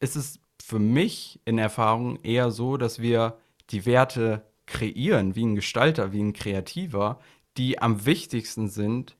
[0.00, 3.38] ist es für mich in Erfahrung eher so, dass wir
[3.70, 7.20] die Werte kreieren, wie ein Gestalter, wie ein Kreativer,
[7.56, 9.16] die am wichtigsten sind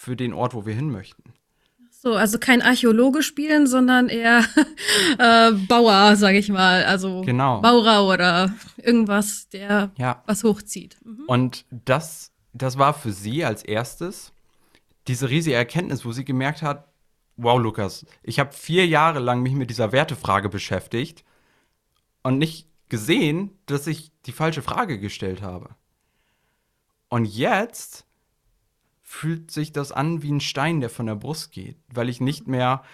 [0.00, 1.34] für den Ort, wo wir hin möchten.
[1.90, 4.42] So, also kein Archäologe spielen, sondern eher
[5.18, 6.84] äh, Bauer, sage ich mal.
[6.84, 7.60] Also genau.
[7.60, 10.22] Bauer oder irgendwas, der ja.
[10.24, 10.96] was hochzieht.
[11.04, 11.24] Mhm.
[11.26, 14.32] Und das, das war für sie als erstes
[15.08, 16.88] diese riesige Erkenntnis, wo sie gemerkt hat,
[17.36, 21.24] wow, Lukas, ich habe vier Jahre lang mich mit dieser Wertefrage beschäftigt
[22.22, 25.70] und nicht gesehen, dass ich die falsche Frage gestellt habe.
[27.08, 28.06] Und jetzt
[29.10, 32.46] fühlt sich das an wie ein Stein, der von der Brust geht, weil ich nicht
[32.46, 32.84] mehr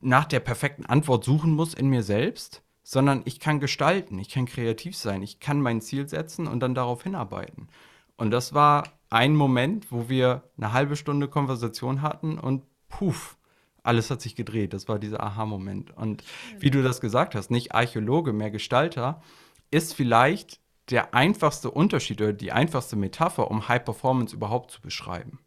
[0.00, 4.46] nach der perfekten Antwort suchen muss in mir selbst, sondern ich kann gestalten, ich kann
[4.46, 7.68] kreativ sein, ich kann mein Ziel setzen und dann darauf hinarbeiten.
[8.16, 13.38] Und das war ein Moment, wo wir eine halbe Stunde Konversation hatten und puff,
[13.84, 14.74] alles hat sich gedreht.
[14.74, 15.96] Das war dieser Aha-Moment.
[15.96, 16.24] Und
[16.58, 19.22] wie du das gesagt hast, nicht Archäologe, mehr Gestalter,
[19.70, 25.38] ist vielleicht der einfachste Unterschied oder die einfachste Metapher, um High Performance überhaupt zu beschreiben.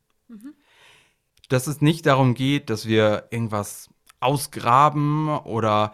[1.49, 5.93] Dass es nicht darum geht, dass wir irgendwas ausgraben oder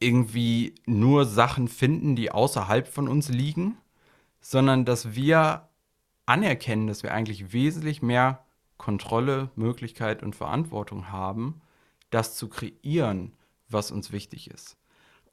[0.00, 3.76] irgendwie nur Sachen finden, die außerhalb von uns liegen,
[4.40, 5.68] sondern dass wir
[6.26, 8.44] anerkennen, dass wir eigentlich wesentlich mehr
[8.76, 11.60] Kontrolle, Möglichkeit und Verantwortung haben,
[12.10, 13.32] das zu kreieren,
[13.68, 14.76] was uns wichtig ist.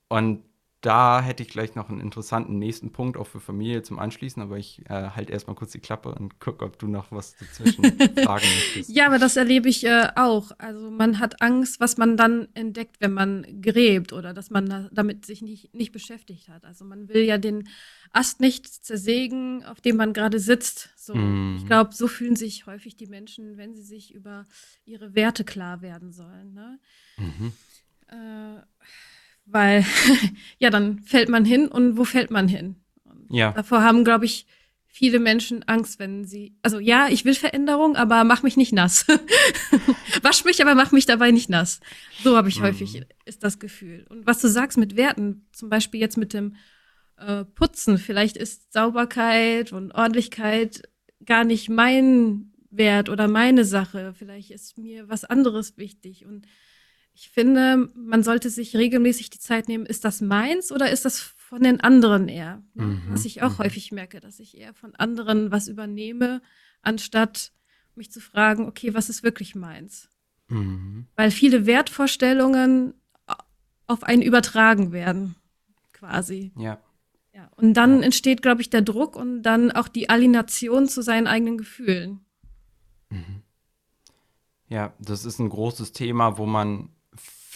[0.08, 0.44] Und
[0.86, 4.58] da hätte ich gleich noch einen interessanten nächsten Punkt auch für Familie zum Anschließen, aber
[4.58, 7.84] ich äh, halt erstmal kurz die Klappe und gucke, ob du noch was dazwischen
[8.24, 8.92] fragen möchtest.
[8.92, 10.52] Ja, aber das erlebe ich äh, auch.
[10.60, 14.88] Also man hat Angst, was man dann entdeckt, wenn man gräbt oder dass man da,
[14.92, 16.64] damit sich nicht, nicht beschäftigt hat.
[16.66, 17.68] Also man will ja den
[18.12, 20.92] Ast nicht zersägen, auf dem man gerade sitzt.
[20.98, 21.58] So, mm.
[21.58, 24.46] Ich glaube, so fühlen sich häufig die Menschen, wenn sie sich über
[24.86, 26.54] ihre Werte klar werden sollen.
[26.54, 26.80] Ne?
[27.18, 27.54] Mhm.
[28.08, 28.62] Äh,
[29.46, 29.86] weil,
[30.60, 32.76] ja, dann fällt man hin und wo fällt man hin?
[33.04, 33.52] Und ja.
[33.52, 34.46] Davor haben, glaube ich,
[34.96, 39.06] viele Menschen Angst, wenn sie, also ja, ich will Veränderung, aber mach mich nicht nass.
[40.22, 41.82] Wasch mich, aber mach mich dabei nicht nass.
[42.24, 42.64] So habe ich mhm.
[42.64, 44.06] häufig, ist das Gefühl.
[44.10, 46.56] Und was du sagst mit Werten, zum Beispiel jetzt mit dem
[47.18, 50.84] äh, Putzen, vielleicht ist Sauberkeit und Ordentlichkeit
[51.26, 54.14] gar nicht mein Wert oder meine Sache.
[54.18, 56.48] Vielleicht ist mir was anderes wichtig und
[57.16, 61.22] ich finde, man sollte sich regelmäßig die Zeit nehmen, ist das meins oder ist das
[61.22, 62.62] von den anderen eher?
[62.74, 63.04] Mhm.
[63.08, 63.60] Was ich auch mhm.
[63.60, 66.42] häufig merke, dass ich eher von anderen was übernehme,
[66.82, 67.54] anstatt
[67.96, 70.10] mich zu fragen, okay, was ist wirklich meins?
[70.50, 71.08] Mhm.
[71.16, 72.94] Weil viele Wertvorstellungen
[73.88, 75.36] auf einen übertragen werden,
[75.94, 76.52] quasi.
[76.58, 76.80] Ja.
[77.34, 78.06] ja und dann ja.
[78.08, 82.26] entsteht, glaube ich, der Druck und dann auch die Alienation zu seinen eigenen Gefühlen.
[83.10, 83.42] Mhm.
[84.68, 86.90] Ja, das ist ein großes Thema, wo man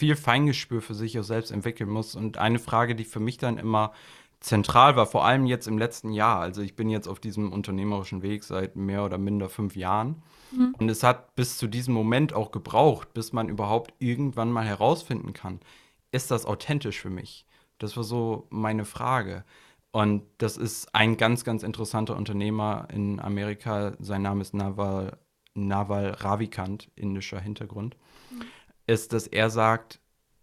[0.00, 2.14] viel Feingespür für sich auch selbst entwickeln muss.
[2.14, 3.92] Und eine Frage, die für mich dann immer
[4.40, 6.40] zentral war, vor allem jetzt im letzten Jahr.
[6.40, 10.22] Also ich bin jetzt auf diesem unternehmerischen Weg seit mehr oder minder fünf Jahren.
[10.52, 10.74] Mhm.
[10.78, 15.34] Und es hat bis zu diesem Moment auch gebraucht, bis man überhaupt irgendwann mal herausfinden
[15.34, 15.60] kann,
[16.12, 17.44] ist das authentisch für mich?
[17.76, 19.44] Das war so meine Frage.
[19.92, 23.92] Und das ist ein ganz, ganz interessanter Unternehmer in Amerika.
[23.98, 25.18] Sein Name ist Naval,
[25.52, 27.96] Naval Ravikant, indischer Hintergrund.
[28.90, 30.00] Ist, dass er sagt,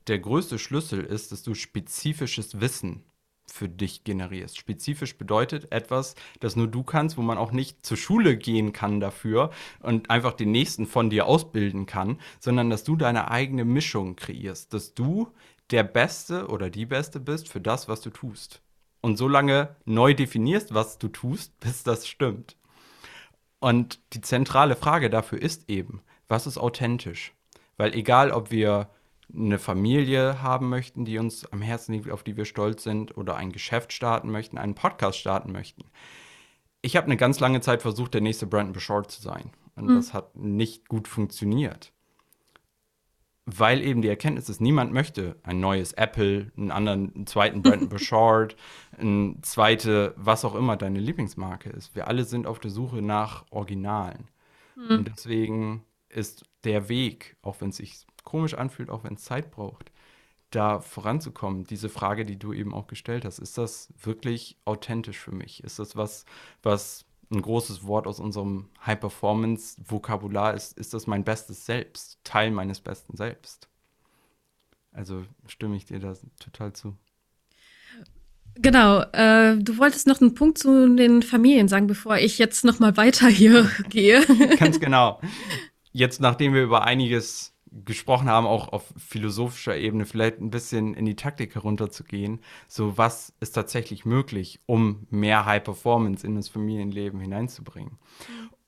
[0.07, 3.03] der größte Schlüssel ist, dass du spezifisches Wissen
[3.45, 4.57] für dich generierst.
[4.57, 9.01] Spezifisch bedeutet etwas, das nur du kannst, wo man auch nicht zur Schule gehen kann
[9.01, 14.15] dafür und einfach den nächsten von dir ausbilden kann, sondern dass du deine eigene Mischung
[14.15, 15.27] kreierst, dass du
[15.69, 18.61] der Beste oder die Beste bist für das, was du tust.
[19.01, 22.55] Und so lange neu definierst, was du tust, bis das stimmt.
[23.59, 27.33] Und die zentrale Frage dafür ist eben, was ist authentisch?
[27.77, 28.89] Weil egal, ob wir
[29.33, 33.35] eine Familie haben möchten, die uns am Herzen liegt, auf die wir stolz sind, oder
[33.35, 35.83] ein Geschäft starten möchten, einen Podcast starten möchten.
[36.81, 39.51] Ich habe eine ganz lange Zeit versucht, der nächste Brandon Bouchard zu sein.
[39.75, 39.95] Und mhm.
[39.95, 41.91] das hat nicht gut funktioniert.
[43.45, 47.89] Weil eben die Erkenntnis ist, niemand möchte ein neues Apple, einen anderen, einen zweiten Brandon
[47.89, 48.55] Bouchard,
[48.97, 51.95] ein zweite, was auch immer deine Lieblingsmarke ist.
[51.95, 54.29] Wir alle sind auf der Suche nach Originalen.
[54.75, 54.97] Mhm.
[54.97, 59.51] Und deswegen ist der Weg, auch wenn es sich komisch anfühlt, auch wenn es Zeit
[59.51, 59.91] braucht,
[60.51, 61.63] da voranzukommen.
[61.63, 65.63] Diese Frage, die du eben auch gestellt hast, ist das wirklich authentisch für mich?
[65.63, 66.25] Ist das was,
[66.61, 70.77] was ein großes Wort aus unserem High-Performance-Vokabular ist?
[70.77, 73.69] Ist das mein bestes Selbst, Teil meines besten Selbst?
[74.91, 76.97] Also stimme ich dir da total zu.
[78.55, 82.79] Genau, äh, du wolltest noch einen Punkt zu den Familien sagen, bevor ich jetzt noch
[82.79, 84.25] mal weiter hier gehe.
[84.57, 85.21] Ganz genau
[85.97, 91.05] jetzt, nachdem wir über einiges gesprochen haben, auch auf philosophischer Ebene, vielleicht ein bisschen in
[91.05, 92.39] die Taktik herunterzugehen.
[92.67, 97.97] So, was ist tatsächlich möglich, um mehr High Performance in das Familienleben hineinzubringen?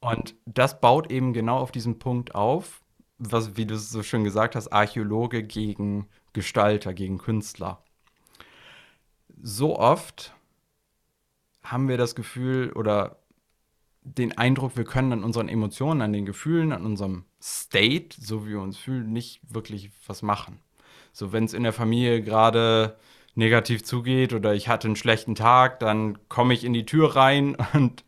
[0.01, 2.81] Und das baut eben genau auf diesen Punkt auf,
[3.19, 7.83] was, wie du es so schön gesagt hast, Archäologe gegen Gestalter, gegen Künstler.
[9.41, 10.33] So oft
[11.63, 13.18] haben wir das Gefühl oder
[14.01, 18.51] den Eindruck, wir können an unseren Emotionen, an den Gefühlen, an unserem State, so wie
[18.51, 20.59] wir uns fühlen, nicht wirklich was machen.
[21.11, 22.97] So, wenn es in der Familie gerade
[23.35, 27.55] negativ zugeht oder ich hatte einen schlechten Tag, dann komme ich in die Tür rein
[27.73, 28.03] und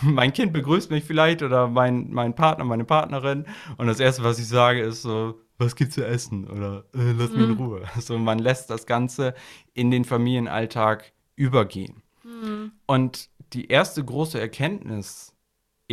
[0.00, 4.38] mein Kind begrüßt mich vielleicht oder mein, mein Partner, meine Partnerin und das Erste, was
[4.38, 7.56] ich sage, ist so, was gibt's zu essen oder äh, lass mich in mhm.
[7.56, 7.82] Ruhe.
[7.94, 9.34] Also man lässt das Ganze
[9.72, 12.02] in den Familienalltag übergehen.
[12.24, 12.72] Mhm.
[12.86, 15.33] Und die erste große Erkenntnis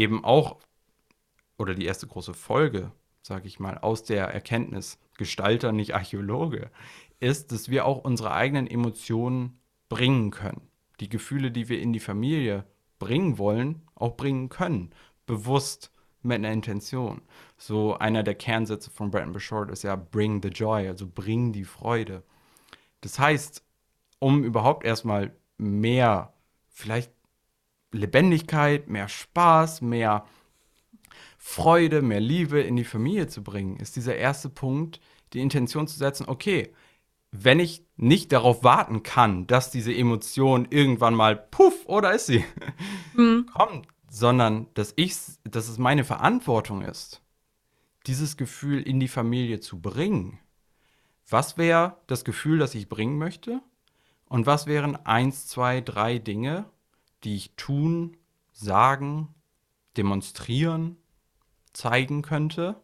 [0.02, 0.58] eben auch,
[1.58, 6.72] oder die erste große Folge, sage ich mal, aus der Erkenntnis, Gestalter, nicht Archäologe,
[7.20, 9.60] ist, dass wir auch unsere eigenen Emotionen
[9.90, 10.62] bringen können.
[11.00, 12.66] Die Gefühle, die wir in die Familie
[12.98, 14.90] bringen wollen, auch bringen können.
[15.28, 15.92] Bewusst
[16.24, 17.22] mit einer Intention.
[17.58, 21.66] So einer der Kernsätze von Bretton Bouchard ist ja bring the joy, also bring die
[21.66, 22.24] Freude.
[23.02, 23.64] Das heißt,
[24.20, 26.34] um überhaupt erstmal mehr,
[26.70, 27.12] vielleicht
[27.92, 30.26] Lebendigkeit, mehr Spaß, mehr
[31.38, 35.00] Freude, mehr Liebe in die Familie zu bringen, ist dieser erste Punkt,
[35.34, 36.74] die Intention zu setzen, okay,
[37.32, 42.44] wenn ich nicht darauf warten kann, dass diese Emotion irgendwann mal puff, oder ist sie,
[43.16, 43.48] mhm.
[43.54, 47.22] kommt, sondern dass ich, dass es meine Verantwortung ist,
[48.08, 50.40] dieses Gefühl in die Familie zu bringen.
[51.30, 53.62] Was wäre das Gefühl, das ich bringen möchte?
[54.28, 56.66] Und was wären eins, zwei, drei Dinge,
[57.24, 58.18] die ich tun,
[58.52, 59.34] sagen,
[59.98, 60.98] demonstrieren,
[61.74, 62.82] zeigen könnte,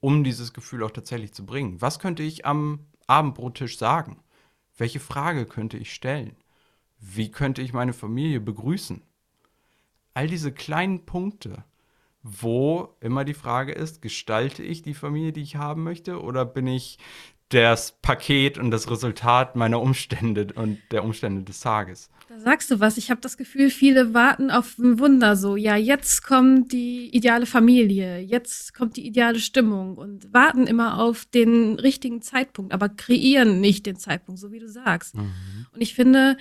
[0.00, 1.80] um dieses Gefühl auch tatsächlich zu bringen?
[1.80, 4.22] Was könnte ich am Abendbrottisch sagen?
[4.76, 6.36] Welche Frage könnte ich stellen?
[6.98, 9.02] Wie könnte ich meine Familie begrüßen?
[10.16, 11.62] all diese kleinen Punkte,
[12.22, 16.66] wo immer die Frage ist, gestalte ich die Familie, die ich haben möchte, oder bin
[16.66, 16.98] ich
[17.50, 22.10] das Paket und das Resultat meiner Umstände und der Umstände des Tages.
[22.28, 22.96] Da sagst du was.
[22.96, 25.36] Ich habe das Gefühl, viele warten auf ein Wunder.
[25.36, 30.98] So, ja, jetzt kommt die ideale Familie, jetzt kommt die ideale Stimmung und warten immer
[30.98, 35.14] auf den richtigen Zeitpunkt, aber kreieren nicht den Zeitpunkt, so wie du sagst.
[35.14, 35.66] Mhm.
[35.72, 36.36] Und ich finde,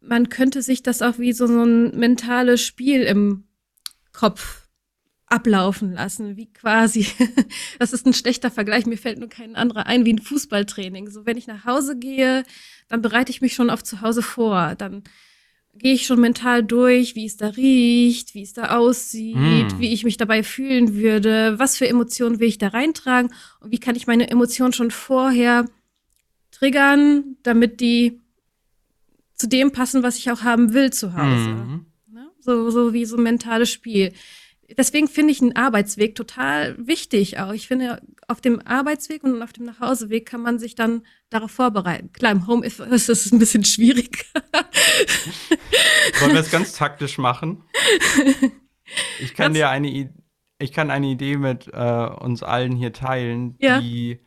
[0.00, 3.44] man könnte sich das auch wie so, so ein mentales Spiel im
[4.12, 4.59] Kopf
[5.30, 7.06] ablaufen lassen, wie quasi,
[7.78, 11.08] das ist ein schlechter Vergleich, mir fällt nur kein anderer ein, wie ein Fußballtraining.
[11.08, 12.42] So, wenn ich nach Hause gehe,
[12.88, 15.04] dann bereite ich mich schon auf zu Hause vor, dann
[15.74, 19.78] gehe ich schon mental durch, wie es da riecht, wie es da aussieht, mm.
[19.78, 23.78] wie ich mich dabei fühlen würde, was für Emotionen will ich da reintragen und wie
[23.78, 25.64] kann ich meine Emotionen schon vorher
[26.50, 28.20] triggern, damit die
[29.36, 31.54] zu dem passen, was ich auch haben will zu Hause.
[32.08, 32.30] Ne?
[32.40, 34.12] So, so wie so ein mentales Spiel.
[34.76, 37.52] Deswegen finde ich einen Arbeitsweg total wichtig auch.
[37.52, 42.12] Ich finde, auf dem Arbeitsweg und auf dem Nachhauseweg kann man sich dann darauf vorbereiten.
[42.12, 44.26] Klar, im Home ist es ein bisschen schwierig.
[46.20, 47.62] Wollen wir es ganz taktisch machen?
[49.20, 50.12] Ich kann dir eine,
[50.58, 53.80] ich kann eine Idee mit äh, uns allen hier teilen, ja.
[53.80, 54.18] die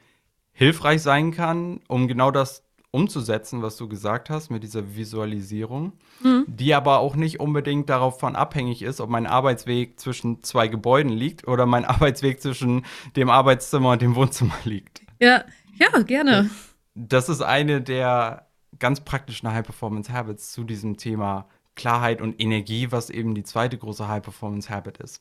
[0.53, 6.45] hilfreich sein kann, um genau das umzusetzen, was du gesagt hast mit dieser Visualisierung, mhm.
[6.47, 11.47] die aber auch nicht unbedingt davon abhängig ist, ob mein Arbeitsweg zwischen zwei Gebäuden liegt
[11.47, 15.01] oder mein Arbeitsweg zwischen dem Arbeitszimmer und dem Wohnzimmer liegt.
[15.19, 15.43] Ja,
[15.79, 16.51] ja, gerne.
[16.93, 23.33] Das ist eine der ganz praktischen High-Performance-Habits zu diesem Thema Klarheit und Energie, was eben
[23.33, 25.19] die zweite große High-Performance-Habit ist.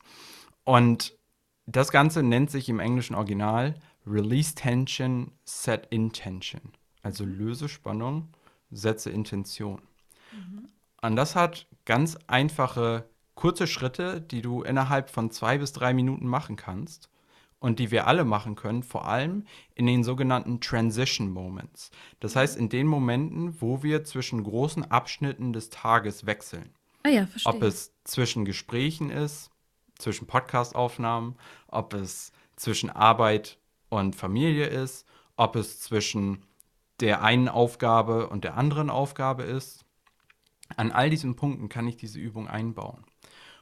[0.63, 1.17] Und
[1.65, 3.73] das Ganze nennt sich im englischen Original
[4.05, 6.61] Release Tension, Set Intention.
[7.03, 8.29] Also löse Spannung,
[8.71, 9.81] setze Intention.
[10.31, 10.69] Mhm.
[11.01, 16.27] Und das hat ganz einfache, kurze Schritte, die du innerhalb von zwei bis drei Minuten
[16.27, 17.09] machen kannst
[17.59, 21.91] und die wir alle machen können, vor allem in den sogenannten Transition Moments.
[22.19, 26.69] Das heißt, in den Momenten, wo wir zwischen großen Abschnitten des Tages wechseln.
[27.03, 27.53] Ah ja, verstehe.
[27.53, 29.49] Ob es zwischen Gesprächen ist,
[29.97, 31.35] zwischen Podcastaufnahmen,
[31.67, 33.57] ob es zwischen Arbeit
[33.89, 36.43] und Familie ist, ob es zwischen
[37.03, 39.83] der einen Aufgabe und der anderen Aufgabe ist.
[40.77, 43.03] An all diesen Punkten kann ich diese Übung einbauen.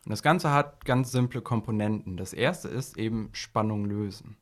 [0.06, 2.18] Und das Ganze hat ganz simple Komponenten.
[2.18, 4.38] Das erste ist eben Spannung lösen.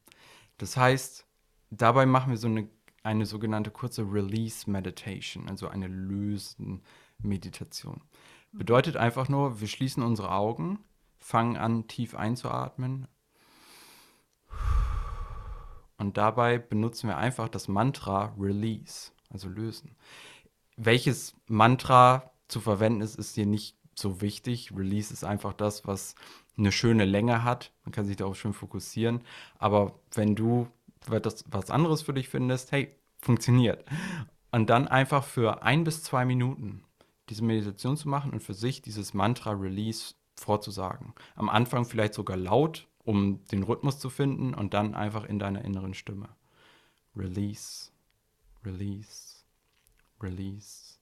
[0.58, 1.26] Das heißt,
[1.70, 2.68] dabei machen wir so eine,
[3.02, 6.82] eine sogenannte kurze Release Meditation, also eine lösen
[7.20, 8.02] Meditation.
[8.52, 10.80] Bedeutet einfach nur, wir schließen unsere Augen,
[11.20, 13.08] fangen an tief einzuatmen
[16.00, 19.96] und dabei benutzen wir einfach das Mantra Release, also lösen.
[20.78, 24.72] Welches Mantra zu verwenden ist, ist hier nicht so wichtig.
[24.76, 26.16] Release ist einfach das, was
[26.58, 27.72] eine schöne Länge hat.
[27.84, 29.22] Man kann sich darauf schön fokussieren.
[29.58, 30.68] Aber wenn du
[31.06, 33.84] was anderes für dich findest, hey, funktioniert.
[34.52, 36.84] Und dann einfach für ein bis zwei Minuten
[37.30, 41.14] diese Meditation zu machen und für sich dieses Mantra Release vorzusagen.
[41.36, 45.66] Am Anfang vielleicht sogar laut, um den Rhythmus zu finden und dann einfach in deiner
[45.66, 46.30] inneren Stimme.
[47.16, 47.90] Release,
[48.64, 49.38] release,
[50.22, 51.00] release,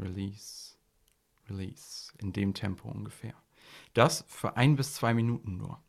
[0.00, 0.74] release,
[1.48, 2.12] release.
[2.18, 3.34] In dem Tempo ungefähr.
[3.94, 5.80] Das für ein bis zwei Minuten nur.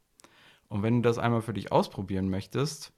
[0.67, 2.93] Und wenn du das einmal für dich ausprobieren möchtest,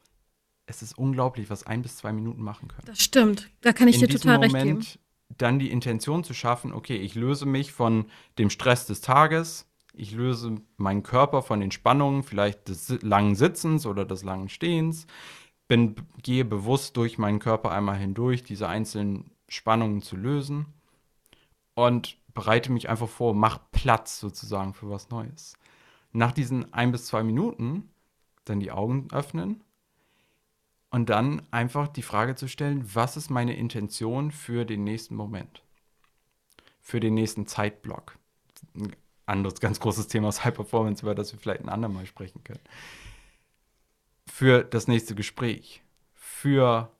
[0.66, 2.86] es ist unglaublich, was ein bis zwei Minuten machen können.
[2.86, 3.50] Das stimmt.
[3.62, 5.00] Da kann ich In dir total diesem recht Moment geben.
[5.38, 10.12] dann die Intention zu schaffen, okay, ich löse mich von dem Stress des Tages, ich
[10.12, 15.08] löse meinen Körper von den Spannungen, vielleicht des langen Sitzens oder des langen Stehens,
[15.68, 20.66] bin, gehe bewusst durch meinen Körper einmal hindurch, diese einzelnen Spannungen zu lösen
[21.76, 25.54] und bereite mich einfach vor, mach Platz sozusagen für was Neues.
[26.14, 27.90] Nach diesen ein bis zwei Minuten
[28.46, 29.64] dann die Augen öffnen
[30.90, 35.64] und dann einfach die Frage zu stellen, was ist meine Intention für den nächsten Moment?
[36.82, 38.18] Für den nächsten Zeitblock.
[39.32, 42.60] Anderes ganz großes Thema aus High Performance, über das wir vielleicht ein andermal sprechen können.
[44.28, 45.84] Für das nächste Gespräch.
[46.14, 46.92] Für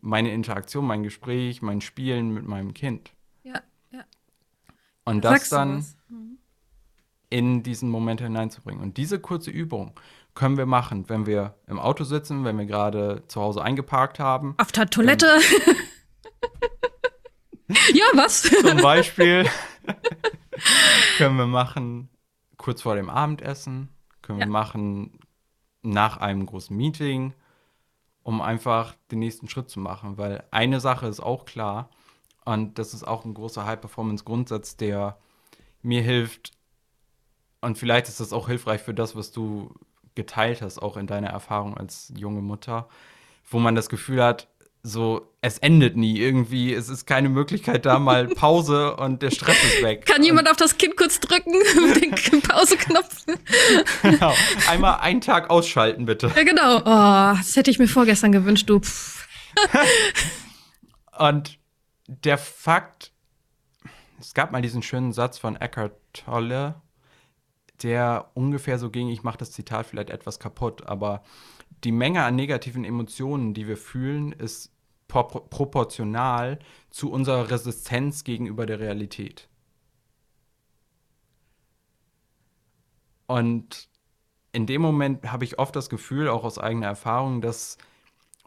[0.00, 3.12] meine Interaktion, mein Gespräch, mein Spielen mit meinem Kind.
[3.42, 3.60] Ja,
[3.90, 4.04] ja.
[5.04, 5.84] Und Da das sagst dann.
[6.08, 6.38] Mhm.
[7.28, 8.82] in diesen Moment hineinzubringen.
[8.82, 9.94] Und diese kurze Übung
[10.34, 14.54] können wir machen, wenn wir im Auto sitzen, wenn wir gerade zu Hause eingeparkt haben.
[14.58, 15.26] Auf der Toilette.
[17.92, 18.42] ja, was?
[18.42, 19.44] Zum Beispiel
[21.16, 22.08] können wir machen
[22.56, 23.88] kurz vor dem Abendessen,
[24.22, 24.46] können Ja.
[24.46, 25.18] wir machen
[25.82, 27.32] nach einem großen Meeting,
[28.22, 30.18] um einfach den nächsten Schritt zu machen.
[30.18, 31.88] Weil eine Sache ist auch klar,
[32.44, 35.18] und das ist auch ein großer High-Performance-Grundsatz, der
[35.82, 36.52] mir hilft,
[37.62, 39.74] und vielleicht ist das auch hilfreich für das, was du
[40.14, 42.88] geteilt hast, auch in deiner Erfahrung als junge Mutter,
[43.48, 44.48] wo man das Gefühl hat,
[44.82, 49.62] so, es endet nie irgendwie, es ist keine Möglichkeit da, mal Pause und der Stress
[49.62, 50.06] ist weg.
[50.06, 51.52] Kann jemand auf das Kind kurz drücken?
[52.30, 53.26] den Pauseknopf.
[54.02, 54.34] Genau.
[54.68, 56.32] Einmal einen Tag ausschalten, bitte.
[56.34, 56.78] Ja, genau.
[56.78, 58.80] Oh, das hätte ich mir vorgestern gewünscht, du.
[61.18, 61.58] Und
[62.06, 63.12] der Fakt,
[64.18, 66.80] es gab mal diesen schönen Satz von Eckhart Tolle,
[67.82, 71.22] der ungefähr so ging, ich mache das Zitat vielleicht etwas kaputt, aber
[71.84, 74.72] die Menge an negativen Emotionen, die wir fühlen, ist
[75.08, 76.58] pro proportional
[76.90, 79.48] zu unserer Resistenz gegenüber der Realität.
[83.26, 83.88] Und
[84.52, 87.78] in dem Moment habe ich oft das Gefühl, auch aus eigener Erfahrung, dass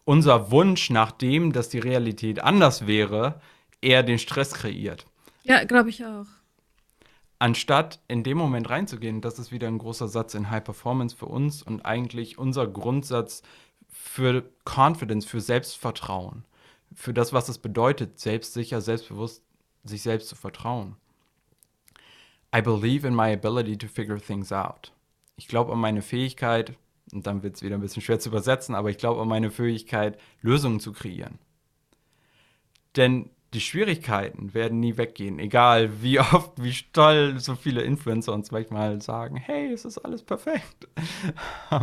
[0.05, 3.41] unser Wunsch nach dem, dass die Realität anders wäre,
[3.81, 5.05] eher den Stress kreiert.
[5.43, 6.27] Ja, glaube ich auch.
[7.39, 11.25] Anstatt in dem Moment reinzugehen, das ist wieder ein großer Satz in High Performance für
[11.25, 13.41] uns und eigentlich unser Grundsatz
[13.89, 16.45] für Confidence, für Selbstvertrauen,
[16.93, 19.43] für das, was es bedeutet, selbstsicher, selbstbewusst
[19.83, 20.95] sich selbst zu vertrauen.
[22.55, 24.93] I believe in my ability to figure things out.
[25.35, 26.77] Ich glaube an meine Fähigkeit,
[27.11, 29.51] und dann wird es wieder ein bisschen schwer zu übersetzen, aber ich glaube an meine
[29.51, 31.39] Fähigkeit, Lösungen zu kreieren.
[32.95, 38.51] Denn die Schwierigkeiten werden nie weggehen, egal wie oft, wie toll so viele Influencer uns
[38.51, 40.87] manchmal sagen, hey, es ist alles perfekt.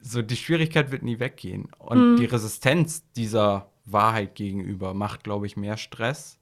[0.00, 1.68] so, die Schwierigkeit wird nie weggehen.
[1.78, 2.16] Und Mhm.
[2.16, 6.38] die Resistenz dieser Wahrheit gegenüber macht, glaube ich, mehr Stress,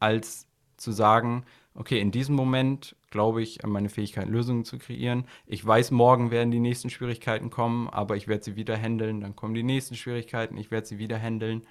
[0.00, 0.46] als
[0.76, 1.44] zu sagen,
[1.74, 5.26] okay, in diesem Moment glaube ich an meine Fähigkeit, Lösungen zu kreieren.
[5.46, 9.20] Ich weiß, morgen werden die nächsten Schwierigkeiten kommen, aber ich werde sie wieder handeln.
[9.20, 11.62] Dann kommen die nächsten Schwierigkeiten, ich werde sie wieder handeln.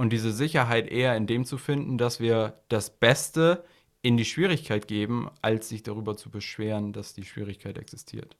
[0.00, 3.66] Und diese Sicherheit eher in dem zu finden, dass wir das Beste
[4.00, 8.34] in die Schwierigkeit geben, als sich darüber zu beschweren, dass die Schwierigkeit existiert.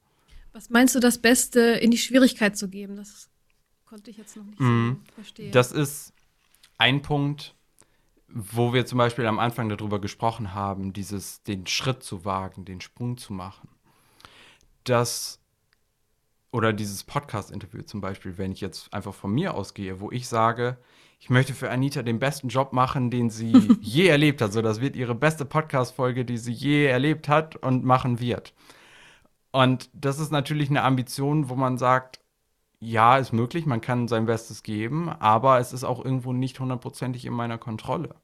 [0.53, 2.95] Was meinst du, das Beste in die Schwierigkeit zu geben?
[2.95, 3.29] Das
[3.85, 5.01] konnte ich jetzt noch nicht Mhm.
[5.05, 5.51] so verstehen.
[5.51, 6.13] Das ist
[6.79, 7.53] ein Punkt,
[8.27, 12.81] wo wir zum Beispiel am Anfang darüber gesprochen haben, dieses, den Schritt zu wagen, den
[12.81, 13.69] Sprung zu machen.
[14.83, 15.39] Das
[16.51, 20.79] oder dieses Podcast-Interview zum Beispiel, wenn ich jetzt einfach von mir ausgehe, wo ich sage,
[21.21, 24.53] ich möchte für Anita den besten Job machen, den sie je erlebt hat.
[24.53, 28.55] So, das wird ihre beste Podcast-Folge, die sie je erlebt hat und machen wird.
[29.51, 32.21] Und das ist natürlich eine Ambition, wo man sagt,
[32.79, 37.25] ja, ist möglich, man kann sein Bestes geben, aber es ist auch irgendwo nicht hundertprozentig
[37.25, 38.15] in meiner Kontrolle.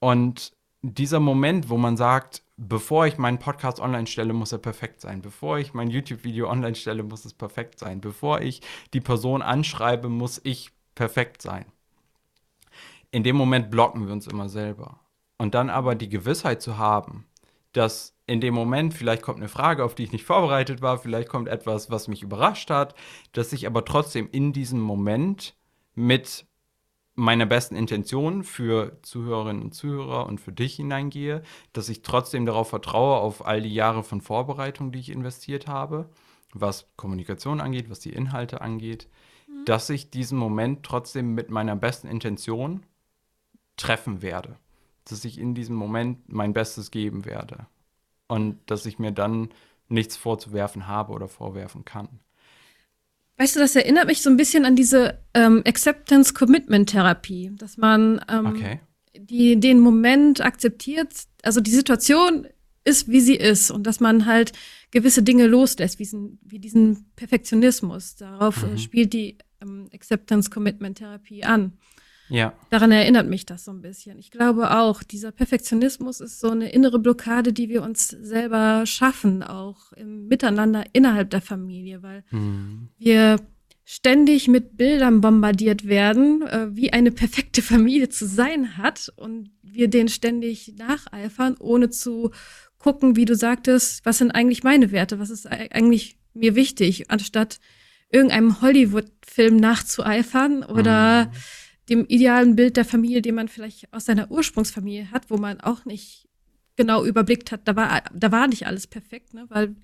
[0.00, 5.00] Und dieser Moment, wo man sagt, bevor ich meinen Podcast online stelle, muss er perfekt
[5.00, 5.22] sein.
[5.22, 8.02] Bevor ich mein YouTube-Video online stelle, muss es perfekt sein.
[8.02, 8.60] Bevor ich
[8.92, 11.64] die Person anschreibe, muss ich perfekt sein.
[13.12, 14.98] In dem Moment blocken wir uns immer selber.
[15.38, 17.24] Und dann aber die Gewissheit zu haben,
[17.72, 21.28] dass in dem Moment vielleicht kommt eine Frage, auf die ich nicht vorbereitet war, vielleicht
[21.28, 22.96] kommt etwas, was mich überrascht hat,
[23.32, 25.54] dass ich aber trotzdem in diesem Moment
[25.94, 26.46] mit
[27.14, 31.42] meiner besten Intention für Zuhörerinnen und Zuhörer und für dich hineingehe,
[31.72, 36.08] dass ich trotzdem darauf vertraue, auf all die Jahre von Vorbereitung, die ich investiert habe,
[36.52, 39.08] was Kommunikation angeht, was die Inhalte angeht,
[39.68, 42.84] dass ich diesen Moment trotzdem mit meiner besten Intention
[43.76, 44.56] treffen werde.
[45.04, 47.66] Dass ich in diesem Moment mein Bestes geben werde.
[48.28, 49.50] Und dass ich mir dann
[49.88, 52.08] nichts vorzuwerfen habe oder vorwerfen kann.
[53.36, 58.46] Weißt du, das erinnert mich so ein bisschen an diese ähm, Acceptance-Commitment-Therapie, dass man ähm,
[58.46, 58.80] Okay.
[59.16, 61.12] die, den Moment akzeptiert,
[61.42, 62.48] also die Situation
[62.84, 64.52] ist, wie sie ist und dass man halt
[64.90, 68.16] gewisse Dinge loslässt, wie diesen, wie diesen Perfektionismus.
[68.16, 68.78] Darauf äh, Mhm.
[68.78, 71.72] spielt die ähm, Acceptance-Commitment-Therapie an.
[72.30, 72.52] Ja.
[72.68, 74.18] Daran erinnert mich das so ein bisschen.
[74.18, 79.42] Ich glaube auch, dieser Perfektionismus ist so eine innere Blockade, die wir uns selber schaffen,
[79.42, 82.88] auch im Miteinander innerhalb der Familie, weil Mhm.
[82.98, 83.40] wir
[83.86, 89.88] ständig mit Bildern bombardiert werden, äh, wie eine perfekte Familie zu sein hat und wir
[89.88, 92.30] denen ständig nacheifern, ohne zu
[92.76, 97.10] gucken, wie du sagtest, was sind eigentlich meine Werte, was ist ei- eigentlich mir wichtig,
[97.10, 97.58] anstatt
[98.10, 101.30] irgendeinem Hollywood-Film nachzueifern oder Mhm.
[101.90, 105.84] dem idealen Bild der Familie, den man vielleicht aus seiner Ursprungsfamilie hat, wo man auch
[105.84, 106.26] nicht
[106.76, 109.46] genau überblickt hat, da war, da war nicht alles perfekt, ne?
[109.48, 109.74] weil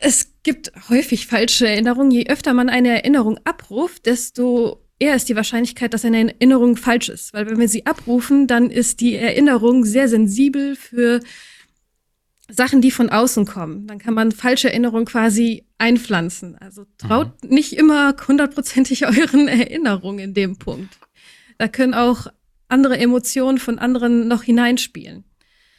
[0.00, 2.10] es gibt häufig falsche Erinnerungen.
[2.12, 7.08] Je öfter man eine Erinnerung abruft, desto eher ist die Wahrscheinlichkeit, dass eine Erinnerung falsch
[7.08, 7.34] ist.
[7.34, 11.20] Weil wenn wir sie abrufen, dann ist die Erinnerung sehr sensibel für
[12.50, 13.86] Sachen, die von außen kommen.
[13.86, 16.56] Dann kann man falsche Erinnerungen quasi einpflanzen.
[16.56, 20.98] Also traut nicht immer hundertprozentig euren Erinnerungen in dem Punkt.
[21.58, 22.28] Da können auch
[22.68, 25.24] andere Emotionen von anderen noch hineinspielen.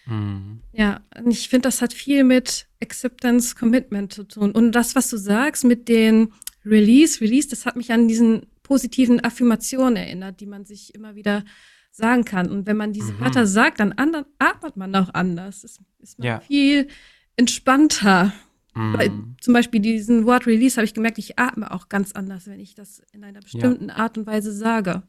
[0.05, 0.61] Mhm.
[0.72, 4.51] Ja, und ich finde, das hat viel mit Acceptance, Commitment zu tun.
[4.51, 6.34] Und das, was du sagst mit den
[6.65, 11.43] Release, Release, das hat mich an diesen positiven Affirmationen erinnert, die man sich immer wieder
[11.91, 12.49] sagen kann.
[12.49, 13.19] Und wenn man diese Mhm.
[13.21, 15.63] Wörter sagt, dann andern, atmet man auch anders.
[15.63, 16.39] Ist, ist man Ja.
[16.41, 16.87] viel
[17.35, 18.33] entspannter.
[18.73, 19.35] Bei, Mhm.
[19.41, 22.75] zum Beispiel diesen Wort Release habe ich gemerkt, ich atme auch ganz anders, wenn ich
[22.75, 25.03] das in einer bestimmten Art und Weise sage.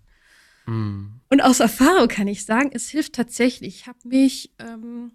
[0.66, 1.20] Mhm.
[1.28, 3.76] Und aus Erfahrung kann ich sagen, es hilft tatsächlich.
[3.83, 5.12] Ich habe mich ähm,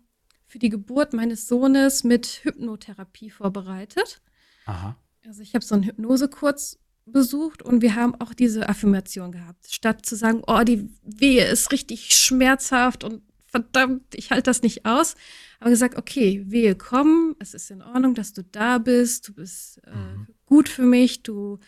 [0.47, 4.21] für die Geburt meines Sohnes mit Hypnotherapie vorbereitet.
[4.67, 4.95] Aha.
[5.25, 9.71] Also ich habe so einen Hypnosekurs besucht und wir haben auch diese Affirmation gehabt.
[9.71, 14.85] Statt zu sagen, oh, die Wehe ist richtig schmerzhaft und verdammt, ich halte das nicht
[14.85, 15.15] aus.
[15.59, 19.79] Aber gesagt, okay, Wehe kommen, es ist in Ordnung, dass du da bist, du bist
[19.85, 20.27] äh, Mhm.
[20.45, 21.59] gut für mich, du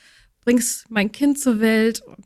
[0.42, 2.02] bringst mein Kind zur Welt.
[2.02, 2.26] Und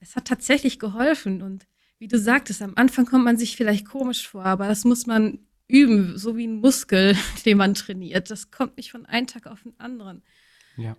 [0.00, 1.42] es hat tatsächlich geholfen.
[1.42, 1.66] Und
[1.98, 5.38] wie du sagtest, am Anfang kommt man sich vielleicht komisch vor, aber das muss man
[5.68, 8.30] üben, so wie ein Muskel, den man trainiert.
[8.30, 10.22] Das kommt nicht von einem Tag auf den anderen.
[10.76, 10.96] Ja.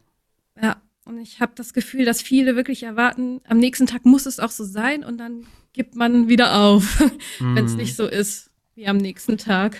[0.61, 4.39] Ja, und ich habe das Gefühl, dass viele wirklich erwarten, am nächsten Tag muss es
[4.39, 7.03] auch so sein und dann gibt man wieder auf,
[7.39, 9.77] wenn es nicht so ist wie am nächsten Tag.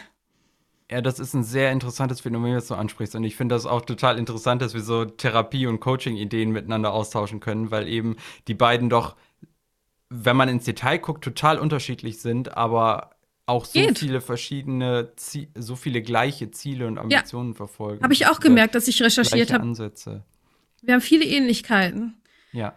[0.92, 3.14] Ja, das ist ein sehr interessantes Phänomen, was du ansprichst.
[3.16, 7.40] Und ich finde das auch total interessant, dass wir so Therapie- und Coaching-Ideen miteinander austauschen
[7.40, 8.16] können, weil eben
[8.48, 9.16] die beiden doch,
[10.10, 13.12] wenn man ins Detail guckt, total unterschiedlich sind, aber
[13.46, 14.00] auch so Geht.
[14.00, 18.04] viele verschiedene, Zie so viele gleiche Ziele und Ambitionen verfolgen.
[18.04, 19.64] Habe ich auch gemerkt, dass ich recherchiert habe.
[19.64, 20.24] Ansätze.
[20.82, 22.22] Wir haben viele Ähnlichkeiten.
[22.52, 22.76] Ja.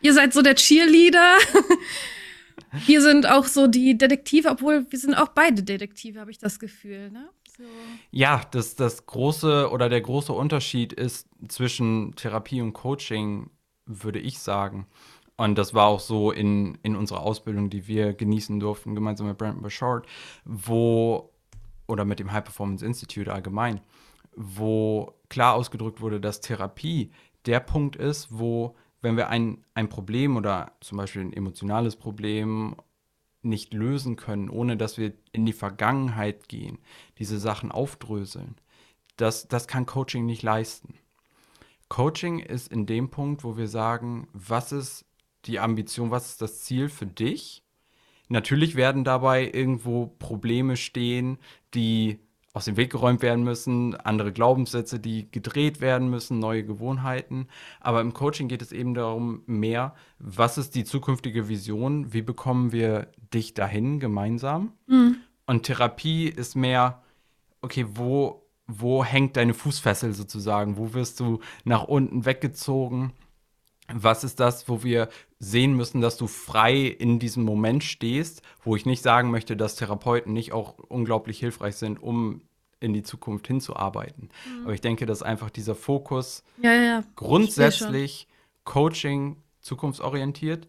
[0.00, 1.38] Ihr seid so der Cheerleader.
[2.86, 6.58] Wir sind auch so die Detektive, obwohl wir sind auch beide Detektive, habe ich das
[6.58, 7.10] Gefühl.
[7.10, 7.28] Ne?
[7.56, 7.64] So.
[8.10, 13.50] Ja, das, das große oder der große Unterschied ist zwischen Therapie und Coaching,
[13.84, 14.86] würde ich sagen.
[15.36, 19.38] Und das war auch so in, in unserer Ausbildung, die wir genießen durften, gemeinsam mit
[19.38, 20.06] Brandon Bouchard,
[20.44, 21.32] wo,
[21.86, 23.80] oder mit dem High Performance Institute allgemein,
[24.34, 27.10] wo klar ausgedrückt wurde, dass Therapie
[27.46, 32.76] der Punkt ist, wo, wenn wir ein, ein Problem oder zum Beispiel ein emotionales Problem
[33.42, 36.78] nicht lösen können, ohne dass wir in die Vergangenheit gehen,
[37.18, 38.56] diese Sachen aufdröseln,
[39.16, 40.94] das, das kann Coaching nicht leisten.
[41.88, 45.04] Coaching ist in dem Punkt, wo wir sagen, was ist
[45.44, 47.62] die Ambition, was ist das Ziel für dich?
[48.28, 51.38] Natürlich werden dabei irgendwo Probleme stehen,
[51.74, 52.18] die
[52.54, 57.48] aus dem Weg geräumt werden müssen, andere Glaubenssätze, die gedreht werden müssen, neue Gewohnheiten.
[57.80, 62.72] Aber im Coaching geht es eben darum mehr, was ist die zukünftige Vision, wie bekommen
[62.72, 64.72] wir dich dahin gemeinsam?
[65.46, 67.02] Und Therapie ist mehr,
[67.62, 70.76] okay, wo, wo hängt deine Fußfessel sozusagen?
[70.76, 73.12] Wo wirst du nach unten weggezogen?
[73.94, 78.76] Was ist das, wo wir sehen müssen, dass du frei in diesem Moment stehst, wo
[78.76, 82.42] ich nicht sagen möchte, dass Therapeuten nicht auch unglaublich hilfreich sind, um
[82.80, 84.30] in die Zukunft hinzuarbeiten.
[84.64, 88.26] Aber ich denke, dass einfach dieser Fokus Ja, ja, grundsätzlich
[88.64, 90.66] Coaching zukunftsorientiert,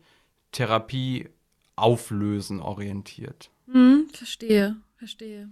[0.51, 1.29] Therapie
[1.75, 3.49] auflösen orientiert.
[3.71, 5.49] Hm, verstehe, verstehe.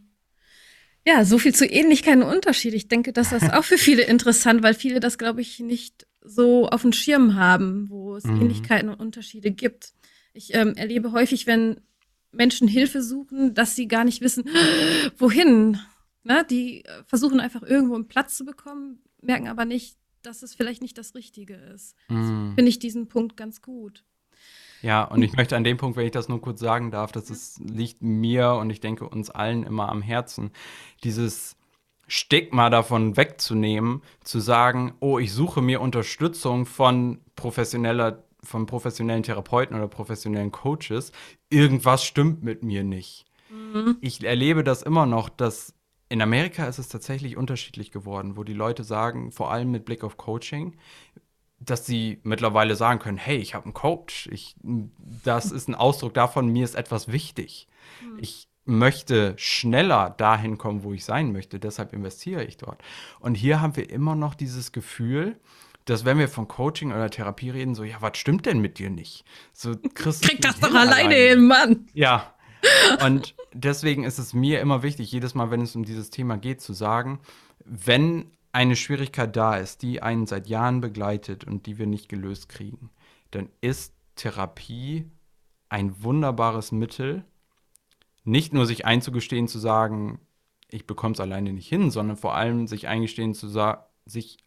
[1.06, 2.76] Ja, so viel zu Ähnlichkeiten und Unterschied.
[2.76, 6.68] Ich denke, das ist auch für viele interessant, weil viele das, glaube ich, nicht so
[6.70, 8.42] auf dem Schirm haben, wo es Mhm.
[8.42, 9.94] Ähnlichkeiten und Unterschiede gibt.
[10.34, 11.82] Ich ähm, erlebe häufig, wenn
[12.32, 14.46] Menschen Hilfe suchen, dass sie gar nicht wissen,
[15.18, 15.80] wohin.
[16.24, 16.46] Ne?
[16.50, 20.82] Die äh, versuchen einfach irgendwo einen Platz zu bekommen, merken aber nicht, dass es vielleicht
[20.82, 21.96] nicht das Richtige ist.
[22.10, 22.54] Mhm.
[22.56, 24.04] Finde ich diesen Punkt ganz gut.
[24.84, 27.30] Ja, und ich möchte an dem Punkt, wenn ich das nur kurz sagen darf, das
[27.30, 30.52] ist, liegt mir und ich denke uns allen immer am Herzen,
[31.04, 31.56] dieses
[32.14, 39.78] Stigma davon wegzunehmen, zu sagen, oh, ich suche mir Unterstützung von professioneller, von professionellen Therapeuten
[39.78, 41.14] oder professionellen Coaches.
[41.50, 43.24] Irgendwas stimmt mit mir nicht.
[44.02, 45.74] Ich erlebe das immer noch, dass
[46.10, 50.04] in Amerika ist es tatsächlich unterschiedlich geworden, wo die Leute sagen, vor allem mit Blick
[50.04, 50.76] auf Coaching,
[51.62, 54.28] dass sie mittlerweile sagen können, hey, ich habe einen Coach.
[54.34, 57.70] Ich, das ist ein Ausdruck davon, mir ist etwas wichtig.
[58.18, 61.60] Ich möchte schneller dahin kommen, wo ich sein möchte.
[61.60, 62.82] Deshalb investiere ich dort.
[63.20, 65.40] Und hier haben wir immer noch dieses Gefühl,
[65.86, 68.90] dass wenn wir von Coaching oder Therapie reden, so, ja, was stimmt denn mit dir
[68.90, 69.26] nicht?
[69.54, 71.88] So, du Krieg das doch alleine hin, Mann.
[71.94, 72.34] ja.
[73.04, 76.62] Und deswegen ist es mir immer wichtig, jedes Mal, wenn es um dieses Thema geht,
[76.62, 77.20] zu sagen,
[77.66, 82.50] wenn eine Schwierigkeit da ist, die einen seit Jahren begleitet und die wir nicht gelöst
[82.50, 82.92] kriegen,
[83.32, 85.10] dann ist Therapie
[85.70, 87.24] ein wunderbares Mittel,
[88.24, 90.20] nicht nur sich einzugestehen, zu sagen,
[90.70, 93.48] ich bekomme es alleine nicht hin, sondern vor allem sich eingestehen zu
[94.06, 94.38] sich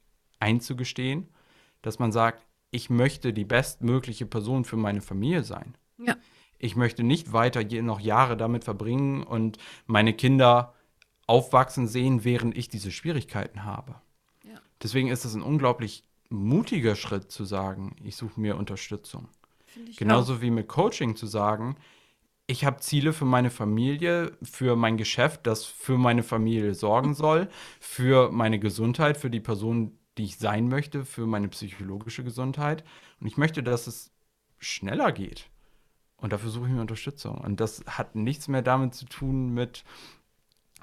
[0.41, 1.29] einzugestehen,
[1.83, 5.77] dass man sagt, ich möchte die bestmögliche Person für meine Familie sein.
[5.99, 6.16] Ja.
[6.59, 10.75] Ich möchte nicht weiter je noch Jahre damit verbringen und meine Kinder
[11.27, 13.97] aufwachsen sehen, während ich diese Schwierigkeiten habe.
[14.45, 14.59] Ja.
[14.83, 19.29] Deswegen ist es ein unglaublich mutiger Schritt zu sagen, ich suche mir Unterstützung.
[19.97, 21.77] Genauso wie mit Coaching zu sagen,
[22.47, 27.49] ich habe Ziele für meine Familie, für mein Geschäft, das für meine Familie sorgen soll,
[27.80, 32.84] für meine Gesundheit, für die Person, die ich sein möchte, für meine psychologische Gesundheit.
[33.20, 34.12] Und ich möchte, dass es
[34.59, 35.49] schneller geht.
[36.16, 37.38] Und dafür suche ich mir Unterstützung.
[37.38, 39.84] Und das hat nichts mehr damit zu tun mit,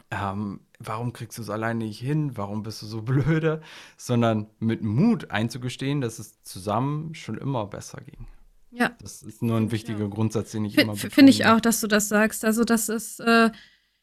[0.09, 3.62] ähm, warum kriegst du es alleine nicht hin, warum bist du so blöde,
[3.97, 8.28] sondern mit Mut einzugestehen, dass es zusammen schon immer besser ging.
[8.72, 8.96] Ja.
[9.02, 10.08] Das ist nur ein wichtiger Ja.
[10.08, 12.46] Grundsatz, den ich immer F- Finde ich auch, dass du das sagst.
[12.46, 13.50] Also, das ist, äh,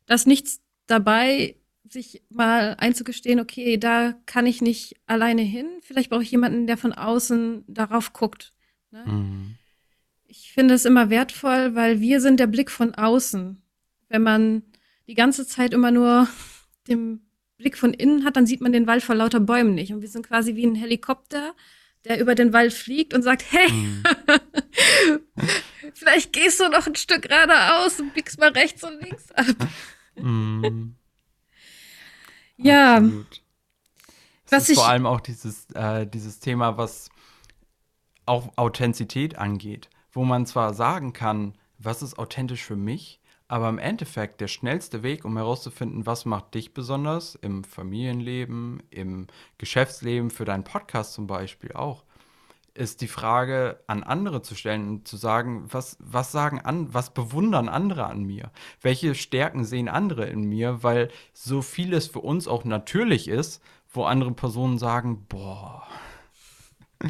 [0.06, 1.56] dass nichts dabei,
[1.88, 5.66] sich mal einzugestehen, okay, da kann ich nicht alleine hin.
[5.80, 8.52] Vielleicht brauche ich jemanden, der von außen darauf guckt.
[8.90, 9.04] Ne?
[9.06, 9.54] Mhm.
[10.26, 13.62] Ich finde es immer wertvoll, weil wir sind der Blick von außen.
[14.10, 14.62] Wenn man
[15.06, 16.28] die ganze Zeit immer nur
[16.88, 17.22] den
[17.56, 19.92] Blick von innen hat, dann sieht man den Wald vor lauter Bäumen nicht.
[19.92, 21.54] Und wir sind quasi wie ein Helikopter,
[22.08, 24.02] der über den Wald fliegt und sagt, hey, Mhm.
[25.94, 29.46] vielleicht gehst du noch ein Stück geradeaus und biegst mal rechts und links ab.
[30.16, 30.96] Mhm.
[32.56, 33.42] Ja, Absolut.
[34.46, 37.10] Es Was ist ich- vor allem auch dieses, äh, dieses Thema, was
[38.26, 43.17] auch Authentizität angeht, wo man zwar sagen kann, was ist authentisch für mich,
[43.48, 49.26] aber im Endeffekt der schnellste Weg, um herauszufinden, was macht dich besonders im Familienleben, im
[49.56, 52.04] Geschäftsleben, für deinen Podcast zum Beispiel auch,
[52.74, 57.12] ist die Frage an andere zu stellen und zu sagen, was, was sagen an, was
[57.12, 58.52] bewundern andere an mir?
[58.80, 60.82] Welche Stärken sehen andere in mir?
[60.82, 65.86] Weil so vieles für uns auch natürlich ist, wo andere Personen sagen, boah.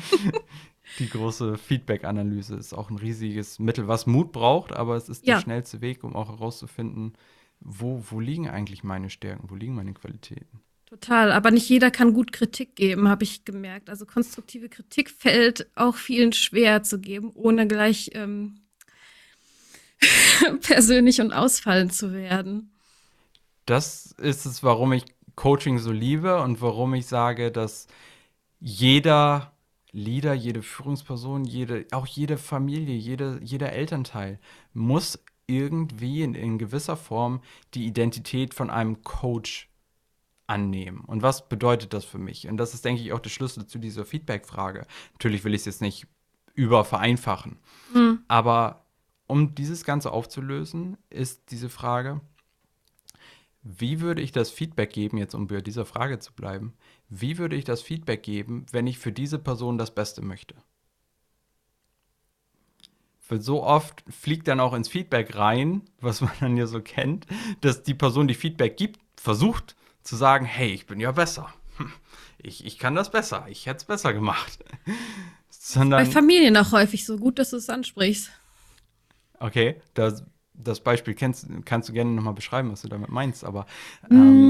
[0.98, 5.36] Die große Feedback-Analyse ist auch ein riesiges Mittel, was Mut braucht, aber es ist Ja.
[5.36, 7.14] der schnellste Weg, um auch herauszufinden,
[7.60, 10.60] wo, wo liegen eigentlich meine Stärken, wo liegen meine Qualitäten.
[10.86, 11.32] total.
[11.32, 13.90] Aber nicht jeder kann gut Kritik geben, habe ich gemerkt.
[13.90, 18.60] Also konstruktive Kritik fällt auch vielen schwer zu geben, ohne gleich ähm,
[20.62, 22.72] persönlich und ausfallend zu werden.
[23.66, 25.04] das ist es, warum ich
[25.36, 27.86] Coaching so liebe und warum ich sage, dass
[28.60, 29.52] jeder
[29.92, 34.38] Leader, jede Führungsperson, jede, auch jede Familie, jede, jeder Elternteil
[34.74, 37.40] muss irgendwie in, in gewisser Form
[37.74, 39.70] die Identität von einem Coach
[40.46, 41.00] annehmen.
[41.06, 42.48] Und was bedeutet das für mich?
[42.48, 44.86] Und das ist, denke ich, auch der Schlüssel zu dieser Feedback-Frage.
[45.12, 46.06] Natürlich will ich es jetzt nicht
[46.54, 47.58] übervereinfachen.
[47.92, 48.20] Hm.
[48.28, 48.86] Aber
[49.26, 52.20] um dieses Ganze aufzulösen, ist diese Frage,
[53.62, 56.74] wie würde ich das Feedback geben, jetzt um bei dieser Frage zu bleiben,
[57.08, 60.54] wie würde ich das Feedback geben, wenn ich für diese Person das Beste möchte?
[63.28, 67.26] Weil so oft fliegt dann auch ins Feedback rein, was man dann ja so kennt,
[67.60, 71.52] dass die Person, die Feedback gibt, versucht zu sagen, hey, ich bin ja besser.
[72.40, 74.64] Ich, ich kann das besser, ich hätte es besser gemacht.
[75.94, 78.30] Bei Sondern, Familien auch häufig so gut, dass du es ansprichst.
[79.40, 80.24] okay, das,
[80.62, 83.66] das Beispiel kennst, kannst du gerne nochmal beschreiben, was du damit meinst, aber
[84.10, 84.48] ähm,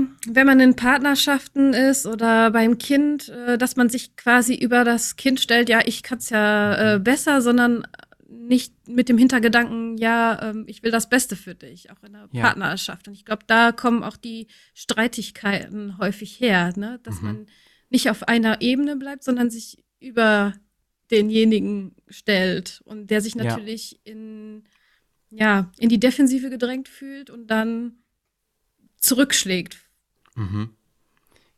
[0.00, 4.84] Mm, wenn man in Partnerschaften ist oder beim Kind, äh, dass man sich quasi über
[4.84, 7.04] das Kind stellt, ja, ich kann es ja äh, mhm.
[7.04, 7.86] besser, sondern
[8.28, 12.28] nicht mit dem Hintergedanken, ja, ähm, ich will das Beste für dich, auch in der
[12.32, 12.42] ja.
[12.42, 13.08] Partnerschaft.
[13.08, 17.00] Und ich glaube, da kommen auch die Streitigkeiten häufig her, ne?
[17.02, 17.26] dass mhm.
[17.26, 17.46] man
[17.90, 20.52] nicht auf einer Ebene bleibt, sondern sich über
[21.10, 24.12] denjenigen stellt und der sich natürlich ja.
[24.12, 24.64] in
[25.30, 27.94] ja in die Defensive gedrängt fühlt und dann
[28.98, 29.78] zurückschlägt.
[30.34, 30.70] Mhm.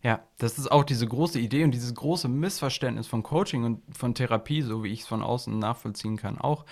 [0.02, 4.16] Ja, das ist auch diese große Idee und dieses große Missverständnis von Coaching und von
[4.16, 6.64] Therapie, so wie ich es von außen nachvollziehen kann, auch,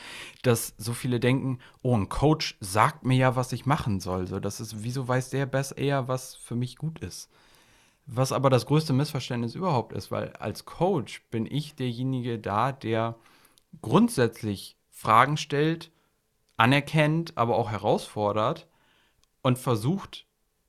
[0.42, 4.26] dass so viele denken, oh, ein Coach sagt mir ja, was ich machen soll.
[4.26, 7.30] So, das ist, wieso weiß der besser eher, was für mich gut ist?
[8.07, 13.14] Was aber das größte Missverständnis überhaupt ist, weil als Coach bin ich derjenige da, der
[13.80, 15.92] grundsätzlich Fragen stellt,
[16.61, 18.68] anerkennt, aber auch herausfordert
[19.42, 20.26] und versucht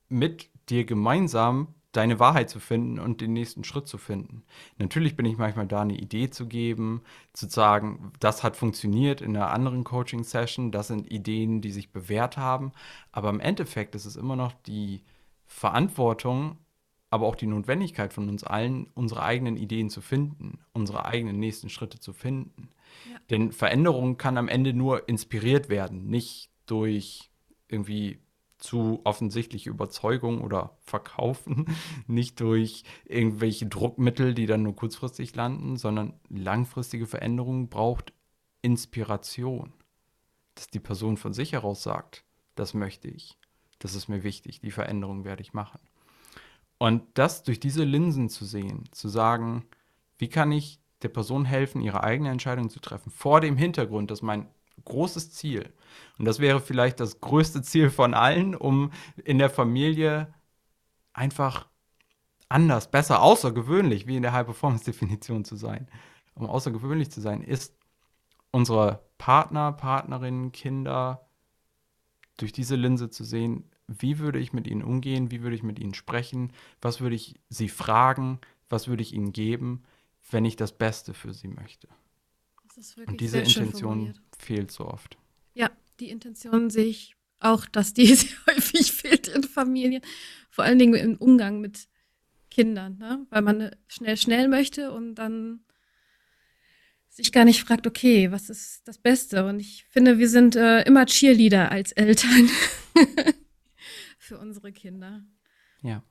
[0.08, 4.42] mit dir gemeinsam deine Wahrheit zu finden und den nächsten Schritt zu finden.
[4.78, 7.02] Natürlich bin ich manchmal da, eine Idee zu geben,
[7.34, 12.38] zu sagen, das hat funktioniert in einer anderen Coaching-Session, das sind Ideen, die sich bewährt
[12.38, 12.72] haben,
[13.10, 15.02] aber im Endeffekt ist es immer noch die
[15.44, 16.56] Verantwortung
[17.12, 21.68] aber auch die Notwendigkeit von uns allen, unsere eigenen Ideen zu finden, unsere eigenen nächsten
[21.68, 22.70] Schritte zu finden.
[23.10, 23.18] Ja.
[23.30, 27.30] Denn Veränderung kann am Ende nur inspiriert werden, nicht durch
[27.68, 28.20] irgendwie
[28.58, 31.66] zu offensichtliche Überzeugung oder Verkaufen,
[32.06, 38.12] nicht durch irgendwelche Druckmittel, die dann nur kurzfristig landen, sondern langfristige Veränderung braucht
[38.62, 39.72] Inspiration.
[40.54, 42.24] Dass die Person von sich heraus sagt,
[42.54, 43.38] das möchte ich,
[43.78, 45.80] das ist mir wichtig, die Veränderung werde ich machen.
[46.78, 49.64] Und das durch diese Linsen zu sehen, zu sagen,
[50.18, 54.22] wie kann ich der Person helfen, ihre eigene Entscheidung zu treffen, vor dem Hintergrund, dass
[54.22, 54.48] mein
[54.84, 55.72] großes Ziel,
[56.18, 58.90] und das wäre vielleicht das größte Ziel von allen, um
[59.24, 60.32] in der Familie
[61.12, 61.66] einfach
[62.48, 65.88] anders, besser, außergewöhnlich, wie in der High-Performance-Definition zu sein,
[66.34, 67.74] um außergewöhnlich zu sein, ist
[68.50, 71.26] unsere Partner, Partnerinnen, Kinder
[72.36, 75.78] durch diese Linse zu sehen, wie würde ich mit ihnen umgehen, wie würde ich mit
[75.78, 79.82] ihnen sprechen, was würde ich sie fragen, was würde ich ihnen geben,
[80.30, 81.88] wenn ich das Beste für sie möchte.
[83.06, 85.18] Und diese Intention fehlt so oft.
[85.54, 85.70] Ja,
[86.00, 90.02] die Intention sehe ich auch, dass die sehr häufig fehlt in Familien,
[90.50, 91.88] vor allen Dingen im Umgang mit
[92.50, 93.26] Kindern, ne?
[93.30, 95.64] weil man schnell, schnell möchte und dann
[97.08, 99.44] sich gar nicht fragt, okay, was ist das Beste?
[99.44, 102.48] Und ich finde, wir sind äh, immer Cheerleader als Eltern.
[104.18, 105.22] für unsere Kinder.
[105.82, 106.02] Ja.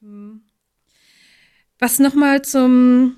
[0.00, 0.42] Hm.
[1.78, 3.16] Was nochmal zum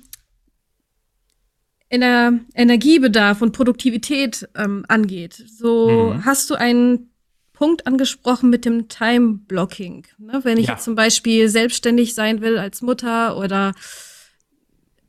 [1.89, 5.43] Ener Energiebedarf und Produktivität ähm, angeht.
[5.47, 6.25] So mhm.
[6.25, 7.11] hast du einen
[7.53, 10.05] Punkt angesprochen mit dem Time-Blocking.
[10.19, 10.39] Ne?
[10.43, 10.73] Wenn ich ja.
[10.73, 13.73] jetzt zum Beispiel selbstständig sein will als Mutter oder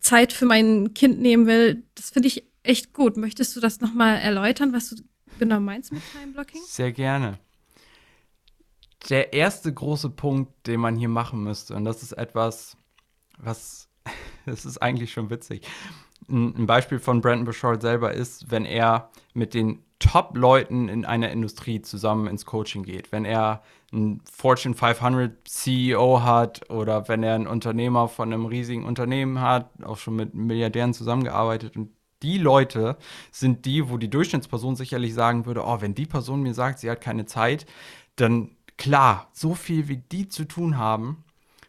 [0.01, 3.18] Zeit für mein Kind nehmen will, das finde ich echt gut.
[3.18, 5.03] Möchtest du das nochmal erläutern, was du
[5.38, 6.62] genau meinst mit Time-Blocking?
[6.66, 7.38] Sehr gerne
[9.09, 12.76] der erste große Punkt, den man hier machen müsste, und das ist etwas,
[13.43, 13.88] was,
[14.47, 15.66] das ist eigentlich schon witzig.
[16.28, 21.82] Ein, Beispiel von Brandon Bouchard selber ist, wenn er mit den Top-Leuten in einer Industrie
[21.82, 23.12] zusammen ins Coaching geht.
[23.12, 23.62] Wenn er
[23.93, 29.70] einen Fortune 500 CEO hat oder wenn er einen Unternehmer von einem riesigen Unternehmen hat,
[29.82, 31.91] auch schon mit Milliardären zusammengearbeitet und
[32.22, 32.97] die Leute
[33.30, 36.91] sind die, wo die Durchschnittsperson sicherlich sagen würde, oh, wenn die Person mir sagt, sie
[36.91, 37.66] hat keine Zeit,
[38.16, 41.24] dann klar, so viel wie die zu tun haben,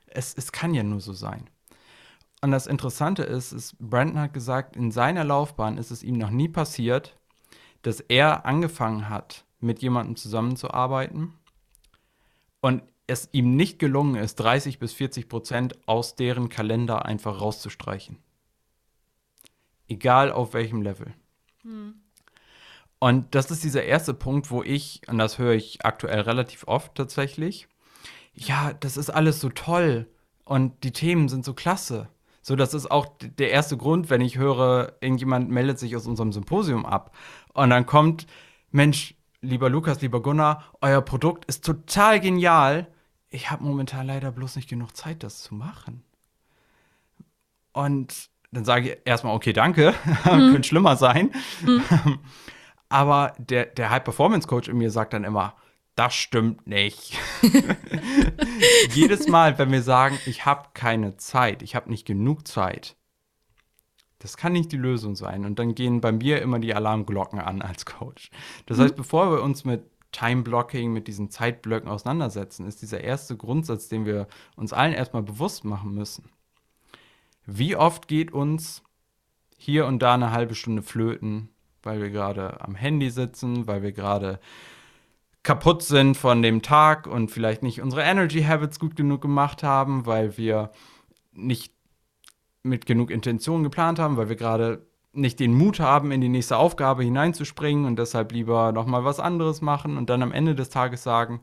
[0.07, 1.49] es, es kann ja nur so sein.
[2.41, 6.31] Und das Interessante ist, ist, Brandon hat gesagt, in seiner Laufbahn ist es ihm noch
[6.31, 7.15] nie passiert,
[7.83, 11.33] dass er angefangen hat, mit jemandem zusammenzuarbeiten
[12.61, 18.17] und es ihm nicht gelungen ist, 30 bis 40 Prozent aus deren Kalender einfach rauszustreichen.
[19.87, 21.13] Egal auf welchem Level.
[21.63, 22.01] Hm.
[22.99, 26.95] Und das ist dieser erste Punkt, wo ich, und das höre ich aktuell relativ oft
[26.95, 27.67] tatsächlich,
[28.33, 30.07] ja, das ist alles so toll
[30.45, 32.09] und die Themen sind so klasse.
[32.41, 36.31] So, das ist auch der erste Grund, wenn ich höre, irgendjemand meldet sich aus unserem
[36.31, 37.15] Symposium ab.
[37.53, 38.25] Und dann kommt,
[38.71, 42.87] Mensch, lieber Lukas, lieber Gunnar, euer Produkt ist total genial.
[43.29, 46.03] Ich habe momentan leider bloß nicht genug Zeit, das zu machen.
[47.73, 49.93] Und dann sage ich erstmal, okay, danke,
[50.25, 50.51] mhm.
[50.51, 51.31] könnte schlimmer sein.
[51.63, 51.83] Mhm.
[52.89, 55.55] Aber der, der High-Performance-Coach in mir sagt dann immer,
[55.95, 57.17] das stimmt nicht.
[58.93, 62.95] Jedes Mal, wenn wir sagen, ich habe keine Zeit, ich habe nicht genug Zeit,
[64.19, 65.45] das kann nicht die Lösung sein.
[65.45, 68.29] Und dann gehen bei mir immer die Alarmglocken an als Coach.
[68.67, 68.83] Das mhm.
[68.83, 74.05] heißt, bevor wir uns mit Time-Blocking, mit diesen Zeitblöcken auseinandersetzen, ist dieser erste Grundsatz, den
[74.05, 76.29] wir uns allen erstmal bewusst machen müssen.
[77.45, 78.83] Wie oft geht uns
[79.57, 81.49] hier und da eine halbe Stunde flöten,
[81.81, 84.39] weil wir gerade am Handy sitzen, weil wir gerade
[85.43, 90.05] kaputt sind von dem Tag und vielleicht nicht unsere Energy Habits gut genug gemacht haben,
[90.05, 90.71] weil wir
[91.33, 91.73] nicht
[92.63, 96.57] mit genug Intention geplant haben, weil wir gerade nicht den Mut haben, in die nächste
[96.57, 100.69] Aufgabe hineinzuspringen und deshalb lieber noch mal was anderes machen und dann am Ende des
[100.69, 101.41] Tages sagen,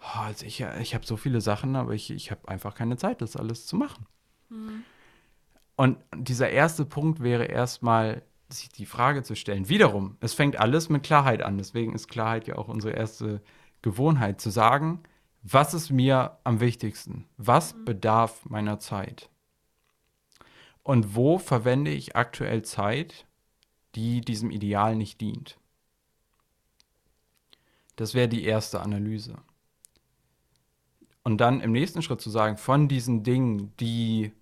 [0.00, 3.20] oh, also ich, ich habe so viele Sachen, aber ich, ich habe einfach keine Zeit,
[3.20, 4.06] das alles zu machen.
[4.48, 4.84] Mhm.
[5.76, 8.22] Und dieser erste Punkt wäre erstmal,
[8.52, 9.68] sich die Frage zu stellen.
[9.68, 11.58] Wiederum, es fängt alles mit Klarheit an.
[11.58, 13.42] Deswegen ist Klarheit ja auch unsere erste
[13.82, 15.02] Gewohnheit, zu sagen,
[15.42, 17.26] was ist mir am wichtigsten?
[17.36, 17.84] Was mhm.
[17.84, 19.30] bedarf meiner Zeit?
[20.82, 23.26] Und wo verwende ich aktuell Zeit,
[23.94, 25.58] die diesem Ideal nicht dient?
[27.96, 29.36] Das wäre die erste Analyse.
[31.22, 34.32] Und dann im nächsten Schritt zu sagen, von diesen Dingen, die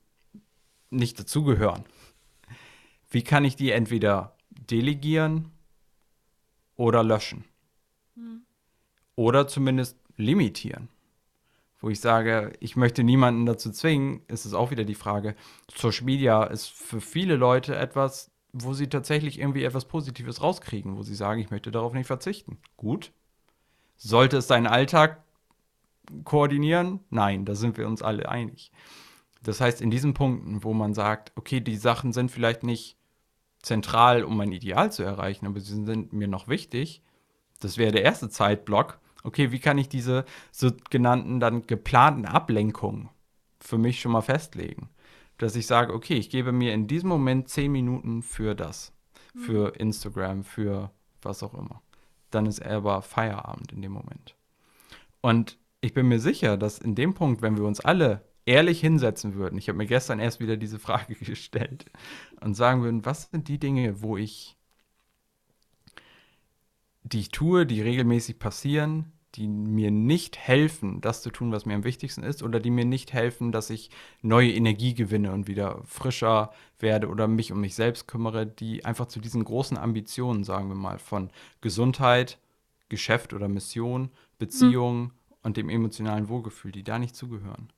[0.91, 1.85] nicht dazugehören,
[3.11, 5.51] wie kann ich die entweder delegieren
[6.77, 7.45] oder löschen?
[8.15, 8.43] Hm.
[9.17, 10.89] Oder zumindest limitieren
[11.81, 15.37] wo ich sage, ich möchte niemanden dazu zwingen, ist es auch wieder die Frage.
[15.75, 21.03] Social Media ist für viele Leute etwas, wo sie tatsächlich irgendwie etwas Positives rauskriegen, wo
[21.03, 22.59] sie sagen, ich möchte darauf nicht verzichten.
[22.77, 23.13] Gut.
[23.97, 25.23] Sollte es deinen Alltag
[26.25, 27.01] koordinieren?
[27.11, 28.73] Nein, da sind wir uns alle einig.
[29.43, 32.97] Das heißt, in diesen Punkten, wo man sagt, okay, die Sachen sind vielleicht nicht
[33.63, 37.03] zentral, um mein Ideal zu erreichen, aber sie sind mir noch wichtig,
[37.61, 43.09] das wäre der erste Zeitblock, okay, wie kann ich diese sogenannten dann geplanten Ablenkungen
[43.61, 44.91] für mich schon mal festlegen?
[45.39, 48.93] Dass ich sage, okay, ich gebe mir in diesem Moment zehn Minuten für das,
[49.35, 49.41] mhm.
[49.41, 50.91] für Instagram, für
[51.23, 51.83] was auch immer.
[52.31, 54.35] Dann ist aber Feierabend in dem Moment.
[55.21, 59.35] Und ich bin mir sicher, dass in dem Punkt, wenn wir uns alle ehrlich hinsetzen
[59.35, 61.87] würden, ich habe mir gestern erst wieder diese Frage gestellt
[62.41, 64.57] und sagen würden, was sind die Dinge, wo ich
[67.05, 71.75] die ich tue, die regelmäßig passieren, die mir nicht helfen, das zu tun, was mir
[71.75, 73.91] am wichtigsten ist, oder die mir nicht helfen, dass ich
[74.21, 79.07] neue Energie gewinne und wieder frischer werde oder mich um mich selbst kümmere, die einfach
[79.07, 81.31] zu diesen großen Ambitionen, sagen wir mal, von
[81.61, 82.39] Gesundheit,
[82.89, 85.13] Geschäft oder Mission, Beziehung mhm.
[85.43, 87.71] und dem emotionalen Wohlgefühl, die da nicht zugehören.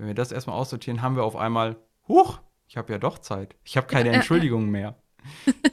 [0.00, 1.76] Wenn wir das erstmal aussortieren, haben wir auf einmal,
[2.08, 3.54] huch, ich habe ja doch Zeit.
[3.64, 4.96] Ich habe keine Entschuldigung mehr.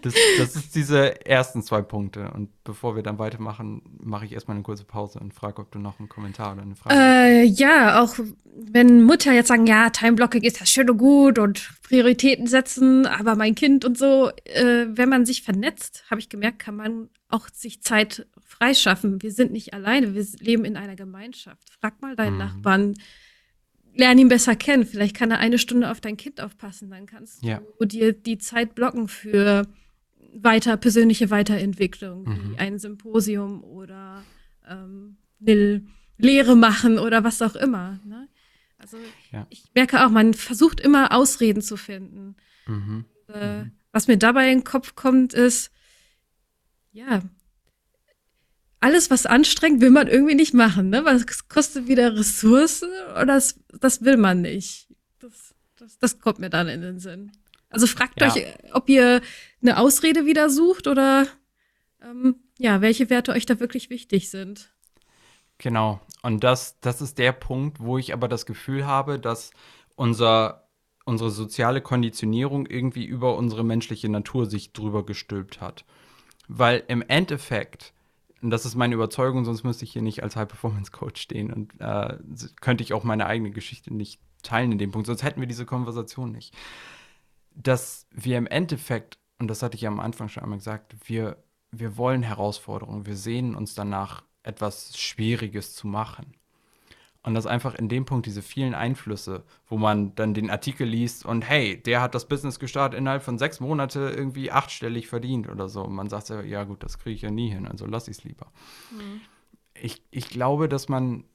[0.01, 2.30] Das, das ist diese ersten zwei Punkte.
[2.32, 5.80] Und bevor wir dann weitermachen, mache ich erstmal eine kurze Pause und frage, ob du
[5.80, 7.57] noch einen Kommentar oder eine Frage äh, hast.
[7.57, 8.19] Ja, auch
[8.53, 13.36] wenn Mutter jetzt sagen, ja, Timeblocking ist ja schön und gut und Prioritäten setzen, aber
[13.38, 17.47] mein Kind und so, äh, wenn man sich vernetzt, habe ich gemerkt, kann man auch
[17.47, 19.21] sich Zeit freischaffen.
[19.21, 21.69] Wir sind nicht alleine, wir leben in einer Gemeinschaft.
[21.80, 22.39] Frag mal deinen mhm.
[22.39, 22.93] Nachbarn,
[23.98, 24.86] lern ihn besser kennen.
[24.86, 26.89] Vielleicht kann er eine Stunde auf dein Kind aufpassen.
[26.89, 27.62] Dann kannst ja.
[27.80, 29.68] du dir die Zeit blocken für
[30.34, 32.52] weiter persönliche Weiterentwicklung, mhm.
[32.52, 34.24] wie ein Symposium oder
[34.68, 35.84] ähm, eine
[36.18, 38.00] Lehre machen oder was auch immer.
[38.06, 38.28] Ne?
[38.78, 38.98] Also
[39.32, 39.48] ja.
[39.50, 42.36] ich merke auch, man versucht immer Ausreden zu finden.
[42.68, 43.06] Mhm.
[43.34, 43.72] Äh, mhm.
[43.91, 45.72] Was mir dabei in den Kopf kommt, ist,
[46.91, 47.24] ja,
[48.80, 51.03] alles, was anstrengt, will man irgendwie nicht machen, ne?
[51.03, 54.88] Weil es kostet wieder Ressourcen oder das, das will man nicht.
[55.19, 57.32] Das, das, das kommt mir dann in den Sinn.
[57.69, 58.32] Also fragt ja.
[58.32, 59.21] euch, ob ihr
[59.61, 61.28] eine Ausrede wieder sucht oder
[62.01, 64.73] ähm, ja, welche Werte euch da wirklich wichtig sind.
[65.57, 65.99] Genau.
[66.21, 69.51] Und das, das ist der Punkt, wo ich aber das Gefühl habe, dass
[69.95, 70.67] unser,
[71.03, 75.86] unsere soziale Konditionierung irgendwie über unsere menschliche Natur sich drüber gestülpt hat.
[76.47, 77.93] Weil im Endeffekt
[78.42, 82.18] und das ist meine Überzeugung, sonst müsste ich hier nicht als High-Performance-Coach stehen und äh,
[82.62, 85.66] könnte ich auch meine eigene Geschichte nicht teilen in dem Punkt, sonst hätten wir diese
[85.66, 86.56] Konversation nicht.
[87.56, 91.44] Dass wir im Endeffekt, und das hatte ich ja am Anfang schon einmal gesagt, wir,
[91.72, 96.37] wir wollen Herausforderungen, wir sehnen uns danach, etwas Schwieriges zu machen.
[97.28, 101.25] Und das einfach in dem Punkt diese vielen Einflüsse, wo man dann den Artikel liest
[101.25, 105.67] und hey, der hat das Business gestartet innerhalb von sechs Monate irgendwie achtstellig verdient oder
[105.67, 105.84] so.
[105.84, 108.19] Und man sagt ja, ja gut, das kriege ich ja nie hin, also lass ich
[108.19, 108.45] es lieber.
[108.91, 109.19] Mhm.
[109.73, 111.25] Ich, ich glaube, dass man,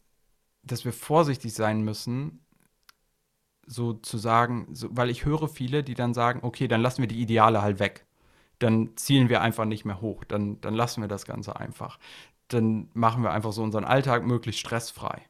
[0.62, 2.40] dass wir vorsichtig sein müssen,
[3.66, 7.08] so zu sagen, so, weil ich höre viele, die dann sagen, okay, dann lassen wir
[7.08, 8.06] die Ideale halt weg.
[8.60, 10.24] Dann zielen wir einfach nicht mehr hoch.
[10.24, 11.98] Dann, dann lassen wir das Ganze einfach.
[12.48, 15.20] Dann machen wir einfach so unseren Alltag möglichst stressfrei.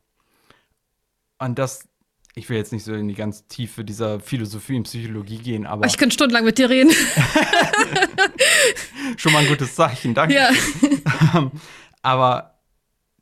[1.44, 1.88] Und das,
[2.34, 5.86] ich will jetzt nicht so in die ganz Tiefe dieser Philosophie und Psychologie gehen, aber.
[5.86, 6.92] Ich könnte stundenlang mit dir reden.
[9.16, 10.34] Schon mal ein gutes Zeichen, danke.
[10.34, 10.50] Ja.
[12.02, 12.60] Aber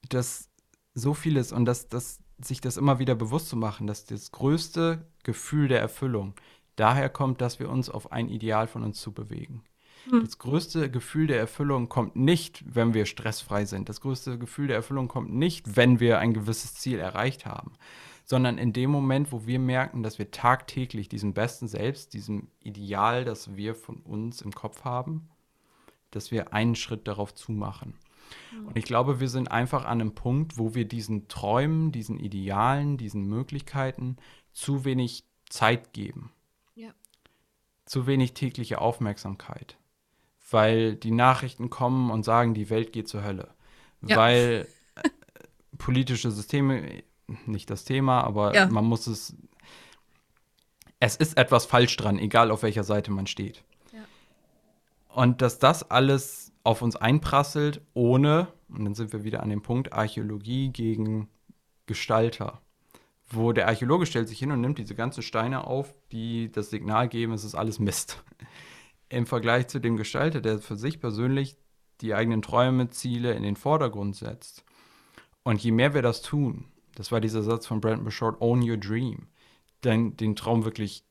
[0.09, 0.49] das
[0.95, 5.07] so vieles und das, das, sich das immer wieder bewusst zu machen, dass das größte
[5.23, 6.35] Gefühl der Erfüllung
[6.77, 9.63] daher kommt, dass wir uns auf ein Ideal von uns zu bewegen.
[10.09, 10.25] Hm.
[10.25, 13.89] Das größte Gefühl der Erfüllung kommt nicht, wenn wir stressfrei sind.
[13.89, 17.73] Das größte Gefühl der Erfüllung kommt nicht, wenn wir ein gewisses Ziel erreicht haben,
[18.31, 23.25] sondern in dem Moment, wo wir merken, dass wir tagtäglich diesem besten Selbst, diesem Ideal,
[23.25, 25.29] das wir von uns im Kopf haben,
[26.13, 27.95] dass wir einen Schritt darauf zumachen.
[28.51, 28.69] Hm.
[28.69, 32.99] Und ich glaube, wir sind einfach an einem Punkt, wo wir diesen Träumen, diesen Idealen,
[32.99, 34.17] diesen Möglichkeiten
[34.53, 36.31] zu wenig Zeit geben.
[36.77, 36.91] Ja.
[37.85, 39.77] Zu wenig tägliche Aufmerksamkeit
[40.53, 43.55] weil die Nachrichten kommen und sagen, die Welt geht zur Hölle.
[44.05, 44.17] Ja.
[44.17, 44.67] Weil
[44.97, 45.09] äh,
[45.79, 47.05] politische Systeme,
[47.47, 48.67] nicht das Thema, aber ja.
[48.67, 49.37] man muss es.
[50.99, 53.65] Es ist etwas falsch dran, egal auf welcher Seite man steht.
[53.93, 54.01] Ja.
[55.09, 59.63] Und dass das alles auf uns einprasselt, ohne, und dann sind wir wieder an dem
[59.63, 61.29] Punkt, Archäologie gegen
[61.87, 62.61] Gestalter.
[63.31, 67.09] Wo der Archäologe stellt sich hin und nimmt diese ganzen Steine auf, die das Signal
[67.09, 68.23] geben, es ist alles Mist
[69.09, 71.57] im Vergleich zu dem Gestalter, der für sich persönlich
[72.01, 74.65] die eigenen Träume, Ziele in den Vordergrund setzt.
[75.43, 76.67] Und je mehr wir das tun,
[77.01, 79.27] das war dieser Satz von Brandon Bouchard, own your dream,
[79.85, 81.03] den, den Traum wirklich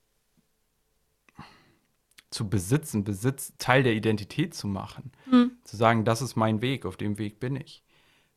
[2.29, 5.53] zu besitzen, Besitz, Teil der Identität zu machen, mhm.
[5.63, 7.83] zu sagen, das ist mein Weg, auf dem Weg bin ich,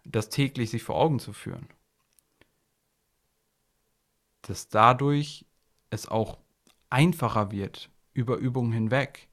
[0.02, 1.68] das täglich sich vor Augen zu führen,
[4.40, 5.44] dass dadurch
[5.90, 6.38] es auch
[6.88, 9.28] einfacher wird, über Übungen hinweg,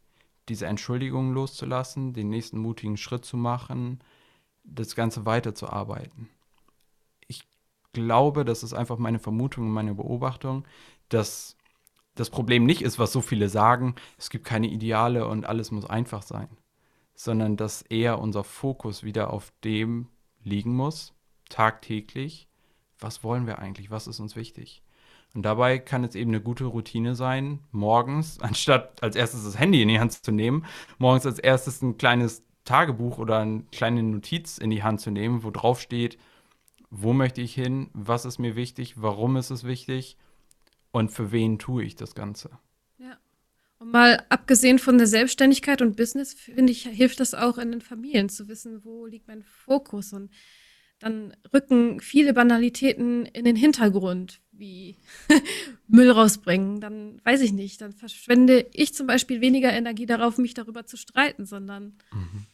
[0.49, 4.03] diese Entschuldigungen loszulassen, den nächsten mutigen Schritt zu machen,
[4.65, 6.29] das Ganze weiterzuarbeiten.
[8.05, 10.65] Glaube, das ist einfach meine Vermutung und meine Beobachtung,
[11.09, 11.55] dass
[12.15, 15.85] das Problem nicht ist, was so viele sagen, es gibt keine Ideale und alles muss
[15.85, 16.49] einfach sein,
[17.15, 20.07] sondern dass eher unser Fokus wieder auf dem
[20.43, 21.13] liegen muss,
[21.49, 22.47] tagtäglich,
[22.99, 24.81] was wollen wir eigentlich, was ist uns wichtig.
[25.33, 29.81] Und dabei kann es eben eine gute Routine sein, morgens, anstatt als erstes das Handy
[29.81, 30.65] in die Hand zu nehmen,
[30.97, 35.43] morgens als erstes ein kleines Tagebuch oder eine kleine Notiz in die Hand zu nehmen,
[35.43, 36.17] wo drauf steht,
[36.89, 40.17] wo möchte ich hin, was ist mir wichtig, warum ist es wichtig
[40.91, 42.51] und für wen tue ich das Ganze.
[42.97, 43.17] Ja.
[43.77, 47.81] Und mal abgesehen von der Selbstständigkeit und Business, finde ich, hilft das auch in den
[47.81, 50.31] Familien zu wissen, wo liegt mein Fokus und
[50.99, 54.97] dann rücken viele Banalitäten in den Hintergrund, wie
[55.87, 56.81] Müll rausbringen.
[56.81, 60.97] Dann weiß ich nicht, dann verschwende ich zum Beispiel weniger Energie darauf, mich darüber zu
[60.97, 62.45] streiten, sondern mhm.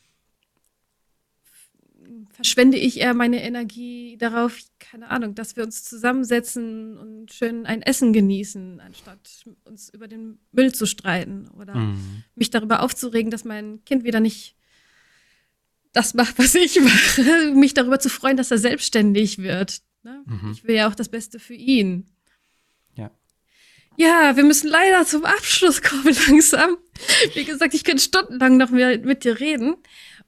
[2.32, 7.82] Verschwende ich eher meine Energie darauf, keine Ahnung, dass wir uns zusammensetzen und schön ein
[7.82, 12.24] Essen genießen, anstatt uns über den Müll zu streiten oder mhm.
[12.36, 14.56] mich darüber aufzuregen, dass mein Kind wieder nicht
[15.96, 19.82] das macht, was ich mache, mich darüber zu freuen, dass er selbstständig wird.
[20.04, 20.24] Ne?
[20.26, 20.52] Mhm.
[20.52, 22.06] Ich will ja auch das Beste für ihn.
[22.96, 23.12] Ja.
[23.98, 26.78] Ja, wir müssen leider zum Abschluss kommen langsam.
[27.34, 29.78] Wie gesagt, ich könnte stundenlang noch mehr mit dir reden.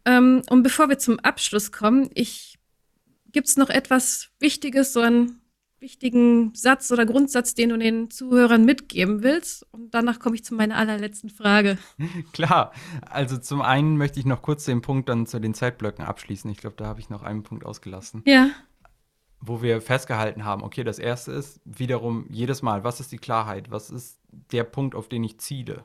[0.07, 2.57] Ähm, und bevor wir zum Abschluss kommen, ich
[3.33, 5.41] gibt's noch etwas Wichtiges, so ein
[5.79, 9.67] wichtigen Satz oder Grundsatz, den du den Zuhörern mitgeben willst?
[9.73, 11.77] Und danach komme ich zu meiner allerletzten Frage.
[12.33, 16.49] Klar, also zum einen möchte ich noch kurz den Punkt dann zu den Zeitblöcken abschließen.
[16.49, 18.23] Ich glaube, da habe ich noch einen Punkt ausgelassen.
[18.25, 18.49] Ja.
[19.41, 23.69] Wo wir festgehalten haben, okay, das erste ist wiederum jedes Mal, was ist die Klarheit?
[23.69, 25.83] Was ist der Punkt, auf den ich ziele?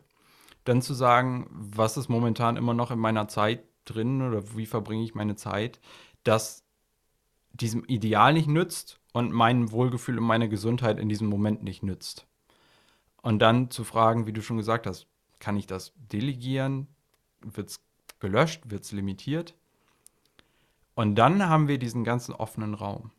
[0.64, 5.05] Dann zu sagen, was ist momentan immer noch in meiner Zeit drin oder wie verbringe
[5.05, 5.80] ich meine Zeit,
[6.24, 6.64] das
[7.53, 12.26] diesem Ideal nicht nützt und mein Wohlgefühl und meine Gesundheit in diesem Moment nicht nützt.
[13.20, 15.07] Und dann zu fragen, wie du schon gesagt hast,
[15.39, 16.89] kann ich das delegieren?
[17.41, 17.80] Wird es
[18.20, 18.70] gelöscht?
[18.70, 19.55] Wird es limitiert?
[20.95, 23.11] Und dann haben wir diesen ganzen offenen Raum.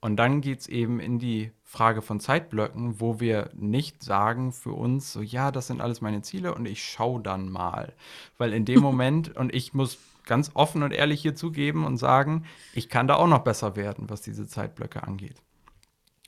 [0.00, 4.72] Und dann geht es eben in die Frage von Zeitblöcken, wo wir nicht sagen für
[4.72, 7.92] uns, so ja, das sind alles meine Ziele und ich schaue dann mal.
[8.38, 12.44] Weil in dem Moment, und ich muss ganz offen und ehrlich hier zugeben und sagen,
[12.72, 15.42] ich kann da auch noch besser werden, was diese Zeitblöcke angeht.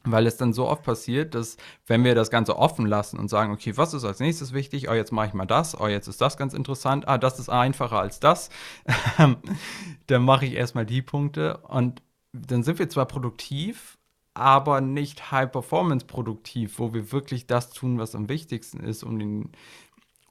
[0.05, 1.57] Weil es dann so oft passiert, dass
[1.87, 4.91] wenn wir das Ganze offen lassen und sagen, okay, was ist als nächstes wichtig?
[4.91, 5.81] Oh, jetzt mache ich mal das.
[5.81, 7.07] Oh, jetzt ist das ganz interessant.
[7.07, 8.51] Ah, das ist einfacher als das.
[10.09, 12.03] dann mache ich erstmal die Punkte und
[12.33, 13.99] dann sind wir zwar produktiv,
[14.35, 19.51] aber nicht high-performance produktiv, wo wir wirklich das tun, was am wichtigsten ist, um den,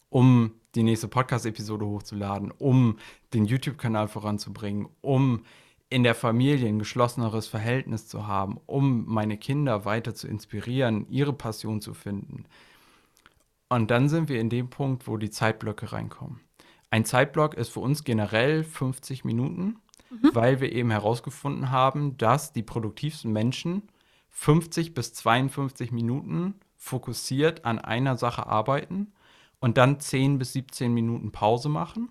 [0.10, 2.98] um die nächste Podcast-Episode hochzuladen, um
[3.34, 5.44] den YouTube-Kanal voranzubringen, um
[5.90, 11.34] in der Familie ein geschlosseneres Verhältnis zu haben, um meine Kinder weiter zu inspirieren, ihre
[11.34, 12.46] Passion zu finden.
[13.68, 16.40] Und dann sind wir in dem Punkt, wo die Zeitblöcke reinkommen.
[16.90, 19.78] Ein Zeitblock ist für uns generell 50 Minuten.
[20.12, 20.30] Mhm.
[20.34, 23.84] weil wir eben herausgefunden haben, dass die produktivsten Menschen
[24.30, 29.14] 50 bis 52 Minuten fokussiert an einer Sache arbeiten
[29.60, 32.10] und dann 10 bis 17 Minuten Pause machen.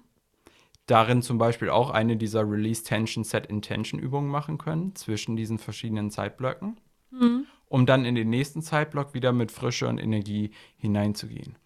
[0.86, 5.58] Darin zum Beispiel auch eine dieser Release Tension Set Intention Übungen machen können zwischen diesen
[5.58, 6.78] verschiedenen Zeitblöcken,
[7.10, 7.46] mhm.
[7.68, 11.56] um dann in den nächsten Zeitblock wieder mit Frische und Energie hineinzugehen.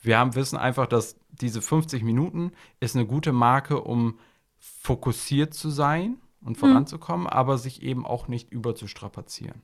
[0.00, 4.18] Wir haben, wissen einfach, dass diese 50 Minuten ist eine gute Marke, um
[4.62, 6.60] fokussiert zu sein und mhm.
[6.60, 7.32] voranzukommen, mhm.
[7.32, 9.62] aber sich eben auch nicht überzustrapazieren.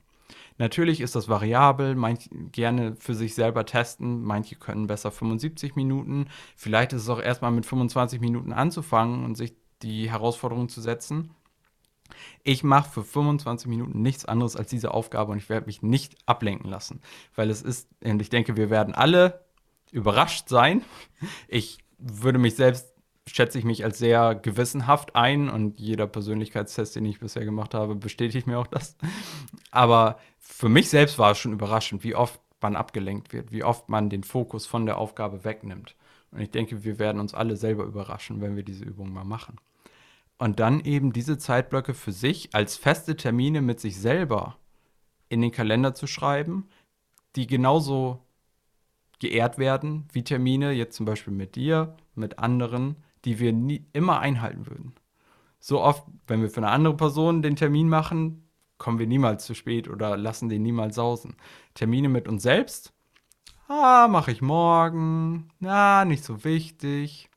[0.57, 6.27] Natürlich ist das variabel, manche gerne für sich selber testen, manche können besser 75 Minuten.
[6.55, 11.31] Vielleicht ist es auch erstmal mit 25 Minuten anzufangen und sich die Herausforderung zu setzen.
[12.43, 16.17] Ich mache für 25 Minuten nichts anderes als diese Aufgabe und ich werde mich nicht
[16.25, 17.01] ablenken lassen,
[17.35, 19.45] weil es ist, und ich denke, wir werden alle
[19.91, 20.83] überrascht sein.
[21.47, 22.88] Ich würde mich selbst,
[23.29, 27.95] schätze ich mich als sehr gewissenhaft ein und jeder Persönlichkeitstest, den ich bisher gemacht habe,
[27.95, 28.97] bestätigt mir auch das.
[29.71, 33.89] Aber für mich selbst war es schon überraschend, wie oft man abgelenkt wird, wie oft
[33.89, 35.95] man den Fokus von der Aufgabe wegnimmt.
[36.31, 39.57] Und ich denke, wir werden uns alle selber überraschen, wenn wir diese Übung mal machen.
[40.37, 44.57] Und dann eben diese Zeitblöcke für sich als feste Termine mit sich selber
[45.27, 46.67] in den Kalender zu schreiben,
[47.35, 48.25] die genauso
[49.19, 52.95] geehrt werden, wie Termine, jetzt zum Beispiel mit dir, mit anderen,
[53.25, 54.93] die wir nie, immer einhalten würden.
[55.59, 59.53] So oft, wenn wir für eine andere Person den Termin machen, kommen wir niemals zu
[59.53, 61.35] spät oder lassen den niemals sausen.
[61.73, 62.93] Termine mit uns selbst,
[63.67, 67.29] ah, mache ich morgen, na, nicht so wichtig.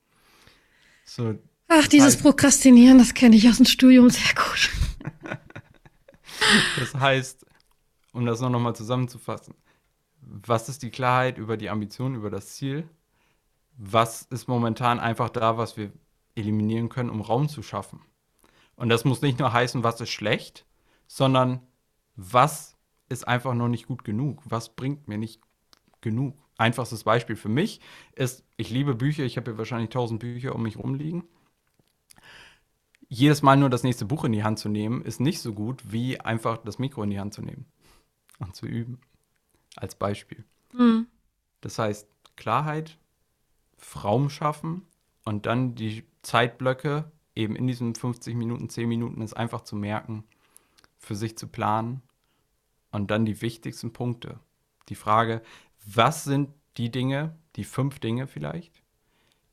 [1.04, 1.34] So,
[1.68, 4.70] Ach, dieses heißt, Prokrastinieren, das kenne ich aus dem Studium sehr gut.
[6.78, 7.46] das heißt,
[8.12, 9.54] um das noch mal zusammenzufassen,
[10.20, 12.88] was ist die Klarheit über die Ambition, über das Ziel?
[13.84, 15.90] Was ist momentan einfach da, was wir
[16.36, 18.00] eliminieren können, um Raum zu schaffen?
[18.76, 20.66] Und das muss nicht nur heißen, was ist schlecht,
[21.08, 21.66] sondern
[22.14, 22.76] was
[23.08, 24.40] ist einfach noch nicht gut genug?
[24.44, 25.40] Was bringt mir nicht
[26.00, 26.38] genug?
[26.58, 27.80] Einfachstes Beispiel für mich
[28.14, 31.24] ist, ich liebe Bücher, ich habe hier wahrscheinlich tausend Bücher um mich rumliegen.
[33.08, 35.82] Jedes Mal nur das nächste Buch in die Hand zu nehmen, ist nicht so gut,
[35.90, 37.66] wie einfach das Mikro in die Hand zu nehmen
[38.38, 39.00] und zu üben
[39.74, 40.44] als Beispiel.
[40.72, 41.08] Mhm.
[41.62, 42.96] Das heißt, Klarheit,
[44.04, 44.86] Raum schaffen
[45.24, 50.24] und dann die Zeitblöcke eben in diesen 50 Minuten, 10 Minuten ist einfach zu merken,
[50.98, 52.02] für sich zu planen
[52.90, 54.38] und dann die wichtigsten Punkte.
[54.88, 55.42] Die Frage,
[55.84, 58.82] was sind die Dinge, die fünf Dinge vielleicht,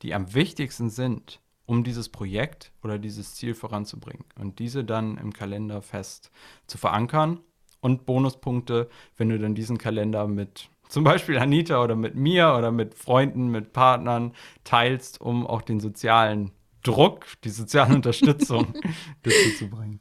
[0.02, 5.32] die am wichtigsten sind, um dieses Projekt oder dieses Ziel voranzubringen und diese dann im
[5.32, 6.30] Kalender fest
[6.66, 7.40] zu verankern
[7.80, 12.72] und Bonuspunkte, wenn du dann diesen Kalender mit zum Beispiel Anita oder mit mir oder
[12.72, 14.32] mit Freunden, mit Partnern
[14.64, 16.50] teilst, um auch den sozialen
[16.82, 18.74] Druck, die soziale Unterstützung
[19.22, 20.00] dazu zu bringen.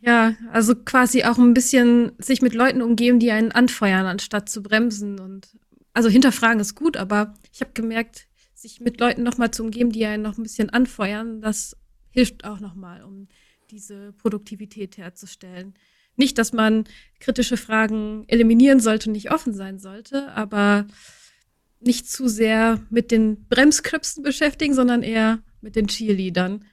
[0.00, 4.62] Ja, also quasi auch ein bisschen sich mit Leuten umgeben, die einen anfeuern, anstatt zu
[4.62, 5.18] bremsen.
[5.18, 5.56] Und
[5.92, 10.04] also hinterfragen ist gut, aber ich habe gemerkt, sich mit Leuten nochmal zu umgeben, die
[10.04, 11.76] einen noch ein bisschen anfeuern, das
[12.10, 13.28] hilft auch nochmal, um
[13.70, 15.74] diese Produktivität herzustellen.
[16.18, 16.84] Nicht, dass man
[17.20, 20.86] kritische Fragen eliminieren sollte und nicht offen sein sollte, aber
[21.80, 26.64] nicht zu sehr mit den Bremsköpfen beschäftigen, sondern eher mit den Cheerleadern.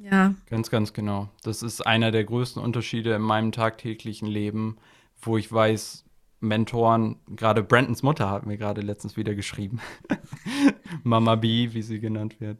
[0.00, 0.34] Ja.
[0.48, 1.28] Ganz, ganz genau.
[1.42, 4.78] Das ist einer der größten Unterschiede in meinem tagtäglichen Leben,
[5.20, 6.04] wo ich weiß,
[6.40, 9.80] Mentoren, gerade Brandons Mutter hat mir gerade letztens wieder geschrieben.
[11.02, 12.58] Mama B, wie sie genannt wird.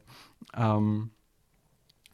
[0.54, 1.12] Ähm,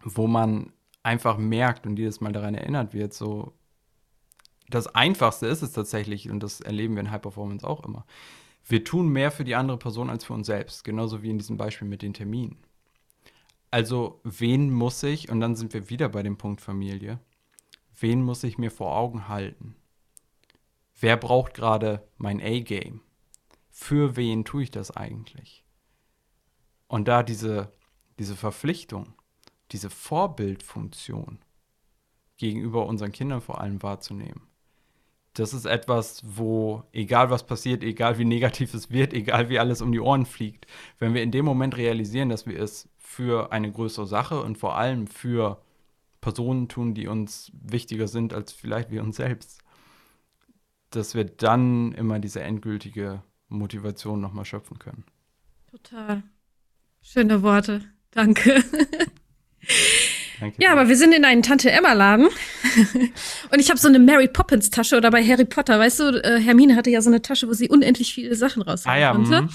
[0.05, 0.73] wo man
[1.03, 3.55] einfach merkt und jedes Mal daran erinnert wird, so
[4.75, 8.05] das Einfachste ist es tatsächlich, und das erleben wir in High Performance auch immer.
[8.67, 11.57] Wir tun mehr für die andere Person als für uns selbst, genauso wie in diesem
[11.57, 12.59] Beispiel mit den Terminen.
[13.71, 17.21] Also, wen muss ich, und dann sind wir wieder bei dem Punkt Familie,
[18.01, 19.77] wen muss ich mir vor Augen halten?
[20.99, 23.01] Wer braucht gerade mein A-Game?
[23.71, 25.65] Für wen tue ich das eigentlich?
[26.89, 27.71] Und da diese,
[28.19, 29.15] diese Verpflichtung,
[29.71, 31.39] diese Vorbildfunktion
[32.39, 34.49] gegenüber unseren Kindern vor allem wahrzunehmen
[35.35, 39.83] das ist etwas, wo egal was passiert, egal wie negativ es wird, egal wie alles
[39.83, 40.67] um die Ohren fliegt,
[40.99, 44.77] wenn wir in dem Moment realisieren, dass wir es für eine größere Sache und vor
[44.77, 45.61] allem für
[46.21, 49.61] Personen tun, die uns wichtiger sind als vielleicht wir uns selbst,
[50.91, 55.05] dass wir dann immer diese endgültige Motivation nochmal schöpfen können.
[55.71, 56.23] Total.
[57.03, 57.83] Schöne Worte.
[58.13, 58.63] Danke.
[60.45, 60.63] Danke.
[60.63, 62.27] Ja, aber wir sind in einem Tante-Emma-Laden.
[63.51, 66.77] und ich habe so eine Mary Poppins-Tasche oder bei Harry Potter, weißt du, äh, Hermine
[66.77, 69.43] hatte ja so eine Tasche, wo sie unendlich viele Sachen rausholen ah, ja, konnte.
[69.43, 69.49] Mhm.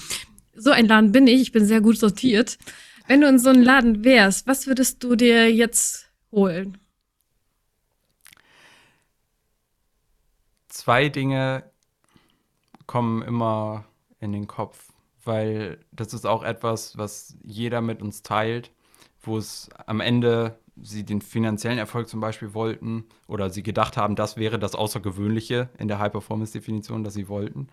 [0.56, 2.58] So ein Laden bin ich, ich bin sehr gut sortiert.
[3.06, 6.76] Wenn du in so einem Laden wärst, was würdest du dir jetzt holen?
[10.68, 11.70] Zwei Dinge
[12.86, 13.84] kommen immer
[14.18, 14.92] in den Kopf,
[15.24, 18.72] weil das ist auch etwas, was jeder mit uns teilt,
[19.22, 24.16] wo es am Ende sie den finanziellen Erfolg zum Beispiel wollten oder sie gedacht haben,
[24.16, 27.68] das wäre das Außergewöhnliche in der High-Performance-Definition, dass sie wollten,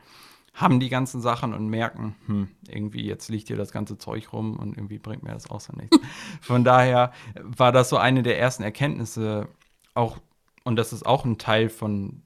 [0.53, 4.57] haben die ganzen Sachen und merken, hm, irgendwie jetzt liegt hier das ganze Zeug rum
[4.57, 5.99] und irgendwie bringt mir das außer nichts.
[6.41, 7.11] Von daher
[7.41, 9.47] war das so eine der ersten Erkenntnisse,
[9.93, 10.17] auch,
[10.63, 12.23] und das ist auch ein Teil von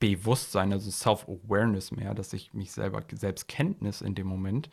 [0.00, 4.70] Selbstbewusstsein, also Self-Awareness mehr, dass ich mich selber, Selbstkenntnis in dem Moment,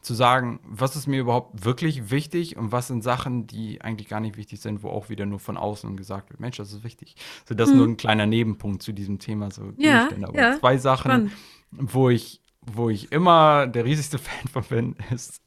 [0.00, 4.20] zu sagen, was ist mir überhaupt wirklich wichtig und was sind Sachen, die eigentlich gar
[4.20, 7.14] nicht wichtig sind, wo auch wieder nur von außen gesagt wird, Mensch, das ist wichtig.
[7.48, 9.50] So, das ist nur ein kleiner Nebenpunkt zu diesem Thema.
[9.50, 11.32] So Ja, Aber ja, zwei Sachen, spannend.
[11.70, 15.40] wo ich, wo ich immer der riesigste Fan von bin, ist,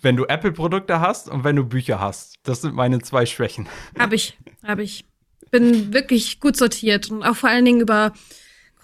[0.00, 2.36] wenn du Apple-Produkte hast und wenn du Bücher hast.
[2.44, 3.68] Das sind meine zwei Schwächen.
[3.98, 5.04] Habe ich, habe ich.
[5.50, 8.12] Bin wirklich gut sortiert und auch vor allen Dingen über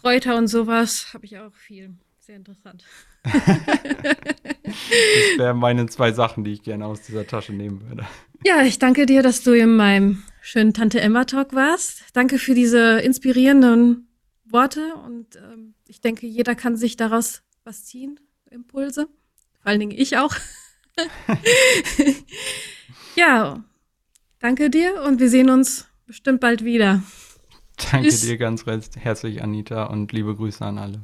[0.04, 1.94] Kräuter und sowas habe ich auch viel.
[2.18, 2.84] Sehr interessant.
[3.22, 3.32] Das
[5.38, 8.06] wären meine zwei Sachen, die ich gerne aus dieser Tasche nehmen würde.
[8.44, 12.04] Ja, ich danke dir, dass du in meinem schönen Tante Emma Talk warst.
[12.12, 14.06] Danke für diese inspirierenden
[14.44, 18.20] Worte und ähm, ich denke, jeder kann sich daraus was ziehen,
[18.50, 19.08] Impulse.
[19.62, 20.36] Vor allen Dingen ich auch.
[23.16, 23.64] ja,
[24.38, 27.02] danke dir und wir sehen uns bestimmt bald wieder.
[27.76, 28.20] Danke Tschüss.
[28.22, 31.02] dir ganz recht herzlich, Anita, und liebe Grüße an alle.